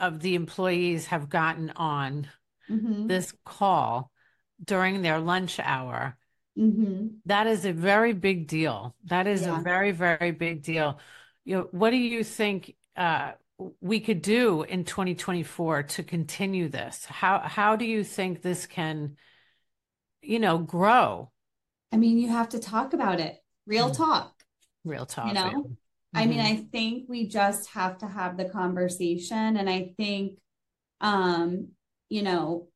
of 0.00 0.20
the 0.20 0.34
employees 0.34 1.06
have 1.06 1.28
gotten 1.28 1.70
on 1.70 2.28
Mhm. 2.68 3.08
this 3.08 3.34
call 3.44 4.10
during 4.64 5.02
their 5.02 5.20
lunch 5.20 5.60
hour, 5.60 6.16
Mhm. 6.58 7.20
that 7.26 7.46
is 7.46 7.64
a 7.64 7.72
very 7.72 8.12
big 8.14 8.46
deal. 8.46 8.96
That 9.04 9.26
is 9.26 9.42
Yeah. 9.42 9.60
a 9.60 9.62
very, 9.62 9.92
very 9.92 10.32
big 10.32 10.62
deal. 10.62 10.98
You 11.44 11.56
know, 11.56 11.68
what 11.70 11.90
do 11.90 11.96
you 11.96 12.24
think 12.24 12.74
uh, 12.96 13.32
we 13.80 14.00
could 14.00 14.22
do 14.22 14.62
in 14.62 14.84
2024 14.84 15.84
to 15.84 16.02
continue 16.02 16.68
this? 16.68 17.04
How 17.04 17.40
how 17.40 17.76
do 17.76 17.84
you 17.84 18.04
think 18.04 18.42
this 18.42 18.66
can, 18.66 19.16
you 20.22 20.38
know, 20.38 20.58
grow? 20.58 21.30
i 21.92 21.96
mean 21.96 22.18
you 22.18 22.28
have 22.28 22.48
to 22.50 22.60
talk 22.60 22.92
about 22.92 23.18
it 23.18 23.36
real 23.66 23.90
Mm. 23.90 23.96
talk 23.96 24.40
Real 24.84 25.06
talk. 25.06 25.26
You 25.28 25.34
know? 25.34 25.62
baby. 25.62 25.76
I 26.14 26.26
mean. 26.26 26.40
I 26.40 26.56
think 26.72 27.08
we 27.08 27.28
just 27.28 27.70
have 27.70 27.98
to 27.98 28.06
have 28.06 28.36
the 28.36 28.46
conversation. 28.46 29.56
And 29.56 29.68
I 29.68 29.92
think, 29.96 30.38
um, 31.00 31.68
you 32.08 32.22
know, 32.22 32.68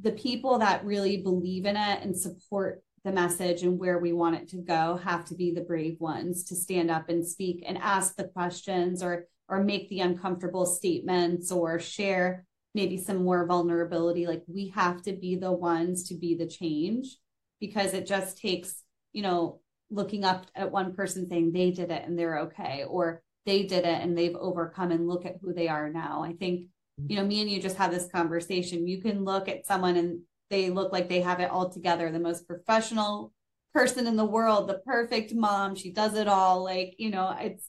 the 0.00 0.12
people 0.12 0.58
that 0.58 0.84
really 0.84 1.18
believe 1.18 1.64
in 1.64 1.76
it 1.76 2.02
and 2.02 2.16
support 2.16 2.82
the 3.04 3.12
message 3.12 3.62
and 3.62 3.78
where 3.78 3.98
we 3.98 4.12
want 4.12 4.36
it 4.36 4.48
to 4.48 4.56
go 4.56 4.96
have 5.02 5.24
to 5.24 5.34
be 5.34 5.52
the 5.52 5.60
brave 5.60 5.98
ones 5.98 6.44
to 6.44 6.54
stand 6.54 6.90
up 6.90 7.08
and 7.08 7.26
speak 7.26 7.64
and 7.66 7.76
ask 7.78 8.14
the 8.16 8.24
questions 8.28 9.02
or 9.02 9.26
or 9.48 9.62
make 9.62 9.88
the 9.88 10.00
uncomfortable 10.00 10.64
statements 10.64 11.50
or 11.50 11.78
share 11.78 12.46
maybe 12.74 12.96
some 12.96 13.24
more 13.24 13.46
vulnerability. 13.46 14.26
Like 14.26 14.42
we 14.46 14.68
have 14.68 15.02
to 15.02 15.12
be 15.12 15.36
the 15.36 15.52
ones 15.52 16.08
to 16.08 16.14
be 16.14 16.34
the 16.34 16.46
change 16.46 17.18
because 17.60 17.92
it 17.92 18.06
just 18.06 18.38
takes 18.38 18.82
you 19.12 19.22
know 19.22 19.60
looking 19.90 20.24
up 20.24 20.46
at 20.54 20.72
one 20.72 20.94
person 20.94 21.28
saying 21.28 21.52
they 21.52 21.70
did 21.70 21.90
it 21.90 22.04
and 22.06 22.18
they're 22.18 22.38
okay 22.38 22.84
or 22.88 23.22
they 23.44 23.64
did 23.64 23.84
it 23.84 24.00
and 24.00 24.16
they've 24.16 24.36
overcome 24.36 24.90
and 24.90 25.08
look 25.08 25.26
at 25.26 25.36
who 25.42 25.52
they 25.52 25.68
are 25.68 25.90
now. 25.90 26.22
I 26.22 26.34
think 26.34 26.60
mm-hmm. 26.60 27.06
you 27.10 27.16
know 27.16 27.26
me 27.26 27.40
and 27.40 27.50
you 27.50 27.60
just 27.60 27.76
had 27.76 27.90
this 27.90 28.08
conversation. 28.12 28.86
You 28.86 29.02
can 29.02 29.24
look 29.24 29.48
at 29.48 29.66
someone 29.66 29.96
and 29.96 30.20
they 30.52 30.70
look 30.70 30.92
like 30.92 31.08
they 31.08 31.22
have 31.22 31.40
it 31.40 31.50
all 31.50 31.70
together. 31.70 32.12
The 32.12 32.20
most 32.20 32.46
professional 32.46 33.32
person 33.74 34.06
in 34.06 34.16
the 34.16 34.24
world 34.24 34.68
the 34.68 34.80
perfect 34.84 35.32
mom 35.34 35.74
she 35.74 35.90
does 35.90 36.14
it 36.14 36.28
all. 36.28 36.62
Like 36.62 36.94
you 36.98 37.10
know 37.10 37.34
it's 37.40 37.68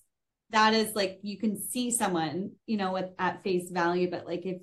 that 0.52 0.74
is 0.76 0.94
like 0.94 1.20
you 1.24 1.40
can 1.40 1.60
see 1.60 1.90
someone 1.90 2.52
you 2.68 2.78
know 2.78 2.94
with 2.94 3.10
at 3.18 3.42
face 3.42 3.72
value 3.72 4.12
but 4.12 4.28
like 4.28 4.46
if 4.46 4.62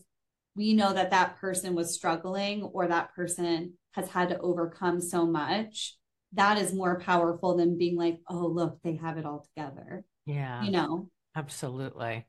we 0.55 0.75
know 0.75 0.93
that 0.93 1.11
that 1.11 1.37
person 1.39 1.75
was 1.75 1.95
struggling 1.95 2.63
or 2.63 2.87
that 2.87 3.15
person 3.15 3.73
has 3.93 4.09
had 4.11 4.29
to 4.29 4.39
overcome 4.39 5.01
so 5.01 5.27
much 5.27 5.97
that 6.33 6.59
is 6.59 6.75
more 6.75 7.01
powerful 7.01 7.57
than 7.57 7.79
being 7.79 7.97
like 7.97 8.19
oh 8.29 8.47
look 8.47 8.79
they 8.85 8.97
have 8.97 9.17
it 9.17 9.25
all 9.27 9.45
together. 9.55 10.05
Yeah. 10.27 10.63
You 10.63 10.71
know 10.71 11.09
absolutely 11.37 12.27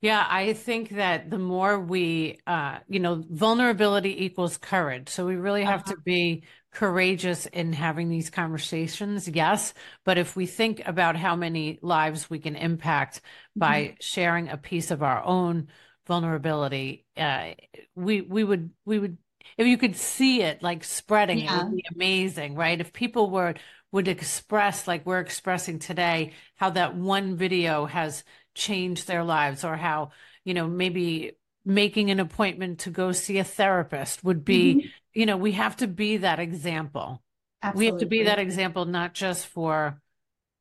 yeah 0.00 0.24
i 0.28 0.52
think 0.52 0.90
that 0.90 1.28
the 1.28 1.38
more 1.38 1.80
we 1.80 2.38
uh 2.46 2.78
you 2.88 3.00
know 3.00 3.22
vulnerability 3.28 4.24
equals 4.24 4.56
courage 4.56 5.08
so 5.08 5.26
we 5.26 5.34
really 5.34 5.64
have 5.64 5.80
uh-huh. 5.80 5.92
to 5.92 6.00
be 6.02 6.44
courageous 6.70 7.46
in 7.46 7.72
having 7.72 8.08
these 8.08 8.30
conversations 8.30 9.28
yes 9.28 9.74
but 10.04 10.18
if 10.18 10.36
we 10.36 10.46
think 10.46 10.82
about 10.86 11.16
how 11.16 11.34
many 11.34 11.78
lives 11.82 12.30
we 12.30 12.38
can 12.38 12.54
impact 12.54 13.20
by 13.56 13.82
mm-hmm. 13.82 13.94
sharing 14.00 14.48
a 14.48 14.56
piece 14.56 14.90
of 14.90 15.02
our 15.02 15.22
own 15.24 15.68
vulnerability 16.06 17.06
uh, 17.16 17.50
we 17.96 18.20
we 18.20 18.44
would 18.44 18.70
we 18.84 18.98
would 18.98 19.16
if 19.56 19.66
you 19.66 19.78
could 19.78 19.96
see 19.96 20.42
it 20.42 20.62
like 20.62 20.84
spreading 20.84 21.38
yeah. 21.38 21.60
it 21.60 21.64
would 21.64 21.76
be 21.76 21.84
amazing 21.94 22.54
right 22.54 22.80
if 22.80 22.92
people 22.92 23.30
were 23.30 23.54
would 23.94 24.08
express 24.08 24.88
like 24.88 25.06
we're 25.06 25.20
expressing 25.20 25.78
today 25.78 26.32
how 26.56 26.70
that 26.70 26.96
one 26.96 27.36
video 27.36 27.86
has 27.86 28.24
changed 28.54 29.06
their 29.06 29.24
lives 29.24 29.64
or 29.64 29.76
how 29.76 30.10
you 30.44 30.54
know 30.54 30.66
maybe 30.66 31.32
making 31.64 32.10
an 32.10 32.20
appointment 32.20 32.80
to 32.80 32.90
go 32.90 33.12
see 33.12 33.38
a 33.38 33.44
therapist 33.44 34.22
would 34.22 34.44
be 34.44 34.74
mm-hmm. 34.74 34.88
you 35.12 35.26
know 35.26 35.36
we 35.36 35.52
have 35.52 35.76
to 35.76 35.86
be 35.86 36.18
that 36.18 36.38
example 36.38 37.22
Absolutely. 37.62 37.86
we 37.86 37.90
have 37.90 38.00
to 38.00 38.06
be 38.06 38.22
that 38.24 38.38
example 38.38 38.84
not 38.84 39.14
just 39.14 39.46
for 39.46 40.00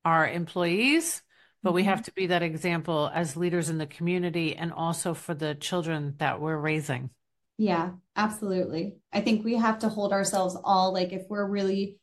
our 0.06 0.28
employees 0.28 1.22
but 1.64 1.74
we 1.74 1.84
have 1.86 2.00
mm-hmm. 2.00 2.04
to 2.04 2.14
be 2.14 2.28
that 2.28 2.44
example 2.44 3.10
as 3.14 3.38
leaders 3.38 3.70
in 3.70 3.78
the 3.78 3.88
community 3.88 4.56
and 4.56 4.72
also 4.74 5.14
for 5.14 5.34
the 5.34 5.56
children 5.56 6.16
that 6.18 6.42
we're 6.42 6.58
raising. 6.58 7.10
Yeah, 7.58 7.92
absolutely. 8.16 8.98
I 9.14 9.22
think 9.22 9.46
we 9.46 9.56
have 9.56 9.80
to 9.80 9.90
hold 9.90 10.12
ourselves 10.12 10.58
all 10.64 10.94
like 10.94 11.14
if 11.14 11.24
we're 11.30 11.48
really 11.48 11.98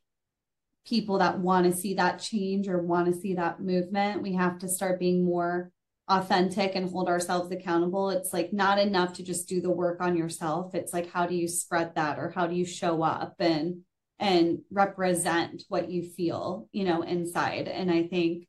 people 0.87 1.19
that 1.19 1.39
want 1.39 1.67
to 1.67 1.79
see 1.79 1.95
that 1.95 2.21
change 2.21 2.69
or 2.69 2.83
want 2.83 3.13
to 3.13 3.21
see 3.21 3.35
that 3.35 3.61
movement, 3.61 4.23
we 4.23 4.33
have 4.33 4.59
to 4.61 4.69
start 4.69 4.99
being 4.99 5.25
more 5.25 5.71
authentic 6.11 6.75
and 6.75 6.91
hold 6.91 7.09
ourselves 7.09 7.53
accountable. 7.53 8.11
It's 8.11 8.33
like 8.33 8.53
not 8.53 8.79
enough 8.79 9.15
to 9.15 9.23
just 9.23 9.49
do 9.49 9.61
the 9.61 9.71
work 9.71 10.01
on 10.01 10.17
yourself. 10.17 10.75
It's 10.75 10.93
like 10.93 11.09
how 11.11 11.27
do 11.27 11.37
you 11.37 11.47
spread 11.47 11.95
that 11.95 12.19
or 12.19 12.31
how 12.31 12.49
do 12.49 12.55
you 12.57 12.65
show 12.65 13.03
up 13.03 13.37
and 13.39 13.83
and 14.19 14.59
represent 14.71 15.63
what 15.69 15.89
you 15.91 16.03
feel, 16.03 16.69
you 16.73 16.85
know, 16.85 17.01
inside. 17.03 17.69
And 17.69 17.91
I 17.91 18.03
think 18.03 18.49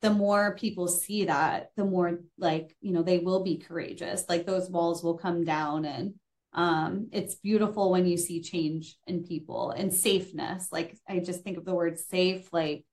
the 0.00 0.10
more 0.10 0.54
people 0.54 0.86
see 0.86 1.24
that, 1.24 1.70
the 1.76 1.84
more 1.84 2.20
like, 2.36 2.76
you 2.80 2.92
know, 2.92 3.02
they 3.02 3.18
will 3.18 3.42
be 3.42 3.56
courageous. 3.56 4.26
Like 4.28 4.46
those 4.46 4.70
walls 4.70 5.02
will 5.02 5.18
come 5.18 5.44
down 5.44 5.84
and 5.86 6.14
um 6.54 7.08
it's 7.12 7.34
beautiful 7.34 7.90
when 7.90 8.06
you 8.06 8.16
see 8.16 8.40
change 8.42 8.96
in 9.06 9.24
people 9.24 9.70
and 9.70 9.92
safeness. 9.92 10.68
Like 10.70 10.96
I 11.08 11.20
just 11.20 11.42
think 11.42 11.56
of 11.56 11.64
the 11.64 11.74
word 11.74 11.98
safe 11.98 12.52
like 12.52 12.84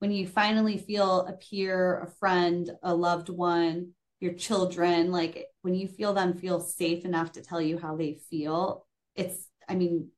when 0.00 0.10
you 0.10 0.26
finally 0.26 0.78
feel 0.78 1.20
a 1.26 1.34
peer, 1.34 2.00
a 2.00 2.06
friend, 2.06 2.68
a 2.82 2.94
loved 2.94 3.28
one, 3.28 3.92
your 4.18 4.32
children, 4.32 5.12
like 5.12 5.46
when 5.62 5.74
you 5.74 5.86
feel 5.86 6.12
them 6.14 6.34
feel 6.34 6.58
safe 6.60 7.04
enough 7.04 7.32
to 7.32 7.42
tell 7.42 7.60
you 7.60 7.78
how 7.78 7.96
they 7.96 8.14
feel, 8.28 8.86
it's 9.14 9.46
I 9.68 9.74
mean 9.74 10.08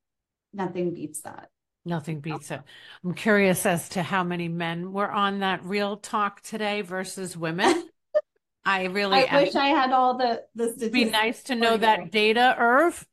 nothing 0.52 0.94
beats 0.94 1.20
that. 1.22 1.50
Nothing 1.84 2.20
beats 2.20 2.52
it. 2.52 2.60
I'm 3.04 3.14
curious 3.14 3.66
as 3.66 3.88
to 3.90 4.04
how 4.04 4.22
many 4.22 4.46
men 4.46 4.92
were 4.92 5.10
on 5.10 5.40
that 5.40 5.64
real 5.64 5.96
talk 5.96 6.40
today 6.42 6.82
versus 6.82 7.36
women. 7.36 7.88
I 8.64 8.84
really 8.84 9.28
I 9.28 9.42
wish 9.42 9.56
I 9.56 9.68
had 9.68 9.90
all 9.90 10.16
the 10.16 10.44
the 10.54 10.68
statistics. 10.68 10.82
It'd 10.82 10.92
be 10.92 11.10
nice 11.10 11.42
to 11.44 11.56
know 11.56 11.76
that 11.76 12.12
data, 12.12 12.54
Irv. 12.56 13.04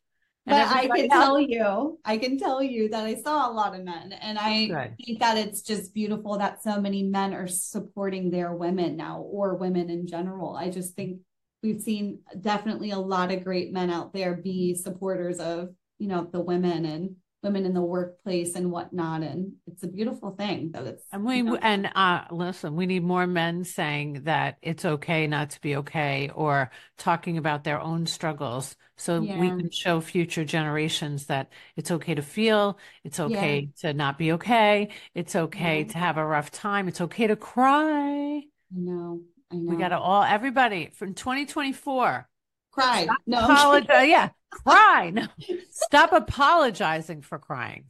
But 0.50 0.68
I 0.68 0.88
can 0.88 1.12
else. 1.12 1.24
tell 1.24 1.40
you, 1.40 2.00
I 2.04 2.18
can 2.18 2.38
tell 2.38 2.62
you 2.64 2.90
that 2.90 3.06
I 3.06 3.16
saw 3.16 3.50
a 3.50 3.54
lot 3.54 3.76
of 3.76 3.84
men, 3.84 4.14
and 4.14 4.38
I 4.38 4.68
Good. 4.68 4.96
think 5.06 5.20
that 5.20 5.38
it's 5.38 5.62
just 5.62 5.94
beautiful 5.94 6.38
that 6.38 6.64
so 6.64 6.82
many 6.82 7.04
men 7.04 7.34
are 7.34 7.48
supporting 7.48 8.32
their 8.32 8.54
women 8.54 8.98
now, 8.98 9.22
or 9.22 9.56
women 9.56 9.90
in 9.90 10.08
general. 10.08 10.56
I 10.56 10.70
just 10.70 10.96
think 10.96 11.20
we've 11.62 11.82
seen 11.82 12.20
definitely 12.42 12.92
a 12.92 13.00
lot 13.00 13.32
of 13.32 13.44
great 13.44 13.72
men 13.72 13.90
out 13.90 14.14
there 14.14 14.36
be 14.36 14.74
supporters 14.76 15.40
of 15.40 15.70
you 16.00 16.08
know 16.08 16.28
the 16.32 16.42
women 16.42 16.86
and 16.86 17.16
women 17.41 17.65
in 17.65 17.73
the 17.73 17.82
workplace 17.82 18.56
and 18.56 18.71
whatnot 18.71 19.21
and 19.21 19.54
it's 19.65 19.84
a 19.84 19.88
beautiful 19.88 20.32
thing 20.32 20.71
that 20.71 20.86
it's 20.86 21.04
and 21.12 21.23
we 21.23 21.38
you 21.38 21.43
know, 21.43 21.56
and 21.56 21.89
uh 21.95 22.23
listen 22.32 22.75
we 22.75 22.86
need 22.86 23.04
more 23.04 23.25
men 23.25 23.63
saying 23.63 24.21
that 24.23 24.58
it's 24.62 24.84
okay 24.84 25.25
not 25.25 25.52
to 25.52 25.62
be 25.62 25.78
okay 25.78 26.30
or 26.36 26.69
talking 26.97 27.38
about 27.38 27.63
their 27.63 27.80
own 27.80 28.06
struggles 28.06 28.75
so 28.97 29.21
yeah. 29.21 29.39
we 29.39 29.47
can 29.47 29.71
show 29.71 30.02
future 30.02 30.43
generations 30.43 31.28
that 31.28 31.49
it's 31.78 31.91
okay 31.91 32.13
to 32.13 32.21
feel 32.21 32.78
it's 33.04 33.19
okay 33.19 33.71
yeah. 33.82 33.91
to 33.91 33.93
not 33.93 34.17
be 34.17 34.34
okay 34.34 34.89
it's 35.15 35.36
okay 35.36 35.80
yeah. 35.80 35.88
to 35.88 35.97
have 35.97 36.17
a 36.17 36.25
rough 36.25 36.52
time 36.52 36.88
it's 36.88 37.02
okay 37.02 37.28
to 37.28 37.38
cry 37.38 38.41
i 38.41 38.43
know 38.71 39.21
i 39.52 39.56
know 39.56 39.71
we 39.71 39.78
got 39.78 39.89
to 39.89 39.99
all 39.99 40.23
everybody 40.23 40.89
from 40.93 41.13
2024 41.13 42.28
cry 42.72 43.08
no 43.26 43.40
apologize. 43.44 44.08
yeah 44.08 44.30
cry. 44.50 45.12
No. 45.14 45.28
Stop 45.70 46.14
apologizing 46.14 47.22
for 47.22 47.40
crying. 47.40 47.86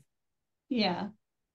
Yeah. 0.70 1.10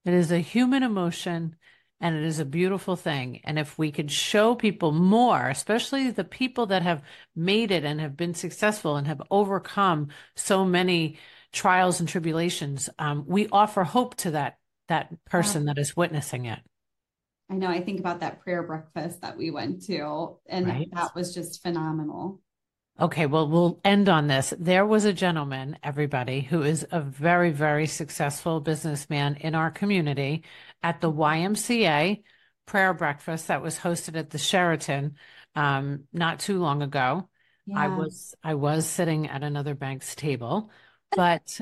It 0.05 0.15
is 0.15 0.33
a 0.33 0.39
human 0.39 0.83
emotion 0.83 1.57
and 2.01 2.17
it 2.17 2.25
is 2.25 2.39
a 2.39 2.45
beautiful 2.45 2.97
thing. 2.97 3.41
And 3.45 3.59
if 3.59 3.79
we 3.79 3.91
could 3.91 4.11
show 4.11 4.55
people 4.55 4.93
more, 4.93 5.49
especially 5.49 6.11
the 6.11 6.25
people 6.25 6.67
that 6.67 6.83
have 6.83 7.03
made 7.35 7.71
it 7.71 7.85
and 7.85 8.01
have 8.01 8.17
been 8.17 8.35
successful 8.35 8.97
and 8.97 9.07
have 9.07 9.23
overcome 9.31 10.09
so 10.37 10.65
many 10.65 11.19
trials 11.53 12.01
and 12.01 12.09
tribulations, 12.09 12.91
um, 12.99 13.25
we 13.27 13.49
offer 13.49 13.85
hope 13.85 14.17
to 14.17 14.33
that 14.33 14.59
that 14.89 15.15
person 15.25 15.65
that 15.65 15.79
is 15.79 15.97
witnessing 15.97 16.45
it. 16.45 16.59
I 17.51 17.55
know. 17.55 17.69
I 17.69 17.81
think 17.81 18.01
about 18.01 18.21
that 18.21 18.43
prayer 18.43 18.63
breakfast 18.63 19.23
that 19.23 19.39
we 19.39 19.51
went 19.51 19.87
to, 19.87 20.37
and 20.47 20.67
right. 20.67 20.89
that 20.93 21.15
was 21.15 21.33
just 21.33 21.63
phenomenal. 21.63 22.43
Okay, 23.00 23.26
well, 23.26 23.48
we'll 23.48 23.80
end 23.85 24.09
on 24.09 24.28
this. 24.28 24.54
There 24.57 24.87
was 24.87 25.04
a 25.04 25.12
gentleman, 25.12 25.76
everybody, 25.83 26.42
who 26.42 26.62
is 26.62 26.87
a 26.92 27.00
very, 27.00 27.50
very 27.50 27.87
successful 27.87 28.61
businessman 28.61 29.37
in 29.37 29.57
our 29.57 29.72
community 29.72 30.44
at 30.80 31.00
the 31.00 31.11
YMCA 31.11 32.22
prayer 32.66 32.94
breakfast 32.94 33.48
that 33.48 33.62
was 33.62 33.78
hosted 33.78 34.16
at 34.16 34.30
the 34.30 34.38
Sheraton 34.38 35.16
um, 35.57 36.04
not 36.12 36.38
too 36.38 36.61
long 36.61 36.83
ago. 36.83 37.28
Yeah. 37.66 37.78
I 37.78 37.88
was 37.88 38.35
I 38.44 38.54
was 38.54 38.87
sitting 38.87 39.26
at 39.28 39.42
another 39.42 39.74
bank's 39.74 40.14
table, 40.14 40.70
but 41.16 41.61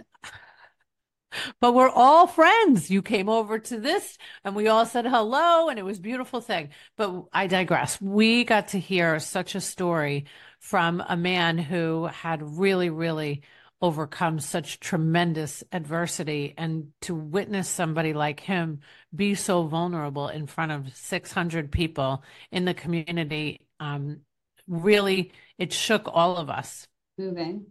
but 1.60 1.72
we're 1.74 1.88
all 1.88 2.26
friends. 2.26 2.90
You 2.90 3.02
came 3.02 3.28
over 3.28 3.58
to 3.58 3.80
this 3.80 4.18
and 4.44 4.54
we 4.54 4.68
all 4.68 4.84
said 4.84 5.06
hello 5.06 5.68
and 5.68 5.78
it 5.78 5.84
was 5.84 5.98
beautiful 5.98 6.40
thing. 6.40 6.70
But 6.96 7.24
I 7.32 7.46
digress. 7.46 8.00
We 8.00 8.44
got 8.44 8.68
to 8.68 8.80
hear 8.80 9.18
such 9.18 9.54
a 9.54 9.60
story 9.60 10.26
from 10.62 11.02
a 11.06 11.16
man 11.16 11.58
who 11.58 12.06
had 12.06 12.40
really, 12.40 12.88
really 12.88 13.42
overcome 13.82 14.38
such 14.38 14.78
tremendous 14.78 15.64
adversity 15.72 16.54
and 16.56 16.92
to 17.00 17.14
witness 17.14 17.68
somebody 17.68 18.14
like 18.14 18.38
him 18.38 18.78
be 19.14 19.34
so 19.34 19.64
vulnerable 19.64 20.28
in 20.28 20.46
front 20.46 20.70
of 20.70 20.96
600 20.96 21.72
people 21.72 22.22
in 22.52 22.64
the 22.64 22.74
community 22.74 23.60
um, 23.80 24.20
really 24.68 25.32
it 25.58 25.72
shook 25.72 26.04
all 26.06 26.36
of 26.36 26.48
us 26.48 26.86
moving 27.18 27.66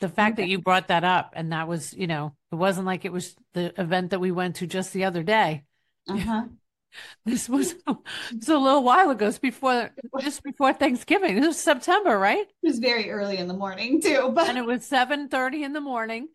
the 0.00 0.08
fact 0.08 0.38
okay. 0.38 0.42
that 0.42 0.48
you 0.48 0.58
brought 0.58 0.88
that 0.88 1.04
up 1.04 1.34
and 1.36 1.52
that 1.52 1.68
was 1.68 1.92
you 1.92 2.06
know 2.06 2.34
it 2.50 2.54
wasn't 2.54 2.86
like 2.86 3.04
it 3.04 3.12
was 3.12 3.36
the 3.52 3.78
event 3.78 4.10
that 4.10 4.20
we 4.20 4.30
went 4.32 4.56
to 4.56 4.66
just 4.66 4.94
the 4.94 5.04
other 5.04 5.22
day 5.22 5.62
uh-huh. 6.08 6.44
this 7.24 7.48
was, 7.48 7.74
was 7.86 8.48
a 8.48 8.58
little 8.58 8.82
while 8.82 9.10
ago 9.10 9.28
it's 9.28 9.38
before 9.38 9.90
just 10.20 10.42
before 10.42 10.72
thanksgiving 10.72 11.36
this 11.36 11.46
was 11.46 11.60
september 11.60 12.18
right 12.18 12.46
it 12.62 12.66
was 12.66 12.78
very 12.78 13.10
early 13.10 13.38
in 13.38 13.48
the 13.48 13.54
morning 13.54 14.00
too 14.00 14.30
but 14.34 14.48
and 14.48 14.58
it 14.58 14.64
was 14.64 14.84
7 14.84 15.28
30 15.28 15.64
in 15.64 15.72
the 15.72 15.80
morning 15.80 16.28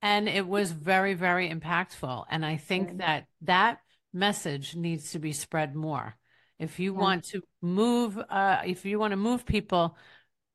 and 0.00 0.28
it 0.28 0.46
was 0.46 0.72
very 0.72 1.14
very 1.14 1.48
impactful 1.50 2.24
and 2.30 2.44
i 2.44 2.56
think 2.56 2.88
right. 2.88 2.98
that 2.98 3.26
that 3.42 3.78
message 4.12 4.76
needs 4.76 5.12
to 5.12 5.18
be 5.18 5.32
spread 5.32 5.74
more 5.74 6.16
if 6.58 6.78
you 6.78 6.92
yeah. 6.92 7.00
want 7.00 7.24
to 7.24 7.42
move 7.60 8.18
uh 8.18 8.60
if 8.66 8.84
you 8.84 8.98
want 8.98 9.12
to 9.12 9.16
move 9.16 9.46
people 9.46 9.96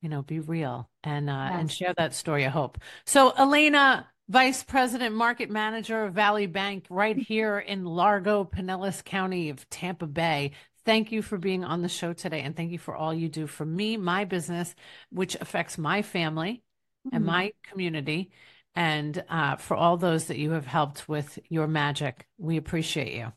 you 0.01 0.09
know, 0.09 0.21
be 0.21 0.39
real 0.39 0.89
and 1.03 1.29
uh, 1.29 1.49
yes. 1.51 1.59
and 1.59 1.71
share 1.71 1.93
that 1.97 2.13
story. 2.13 2.45
I 2.45 2.49
hope. 2.49 2.77
So, 3.05 3.31
Elena, 3.31 4.07
Vice 4.29 4.61
President, 4.61 5.15
Market 5.15 5.49
Manager 5.49 6.03
of 6.03 6.13
Valley 6.13 6.47
Bank, 6.47 6.85
right 6.89 7.17
here 7.17 7.59
in 7.59 7.85
Largo, 7.85 8.43
Pinellas 8.43 9.01
County 9.01 9.49
of 9.49 9.69
Tampa 9.69 10.05
Bay. 10.05 10.51
Thank 10.83 11.13
you 11.13 11.21
for 11.21 11.37
being 11.37 11.63
on 11.63 11.81
the 11.81 11.87
show 11.87 12.11
today, 12.11 12.41
and 12.41 12.53
thank 12.53 12.73
you 12.73 12.77
for 12.77 12.93
all 12.93 13.13
you 13.13 13.29
do 13.29 13.47
for 13.47 13.65
me, 13.65 13.95
my 13.95 14.25
business, 14.25 14.75
which 15.11 15.35
affects 15.35 15.77
my 15.77 16.01
family 16.01 16.61
mm-hmm. 17.05 17.15
and 17.15 17.25
my 17.25 17.53
community, 17.63 18.31
and 18.75 19.23
uh, 19.29 19.55
for 19.55 19.77
all 19.77 19.95
those 19.95 20.25
that 20.25 20.37
you 20.37 20.51
have 20.51 20.65
helped 20.65 21.07
with 21.07 21.39
your 21.47 21.67
magic. 21.67 22.27
We 22.37 22.57
appreciate 22.57 23.13
you. 23.13 23.31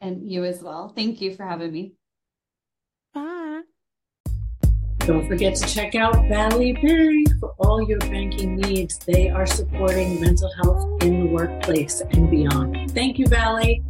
And 0.00 0.30
you 0.30 0.44
as 0.44 0.62
well. 0.62 0.88
Thank 0.96 1.20
you 1.20 1.34
for 1.34 1.44
having 1.44 1.72
me. 1.72 1.92
Don't 5.06 5.26
forget 5.26 5.56
to 5.56 5.66
check 5.66 5.96
out 5.96 6.28
Valley 6.28 6.74
Bank 6.74 7.28
for 7.40 7.54
all 7.58 7.82
your 7.82 7.98
banking 7.98 8.54
needs. 8.56 8.98
They 8.98 9.28
are 9.28 9.46
supporting 9.46 10.20
mental 10.20 10.48
health 10.62 11.02
in 11.02 11.18
the 11.18 11.26
workplace 11.26 12.02
and 12.12 12.30
beyond. 12.30 12.92
Thank 12.92 13.18
you, 13.18 13.26
Valley. 13.26 13.82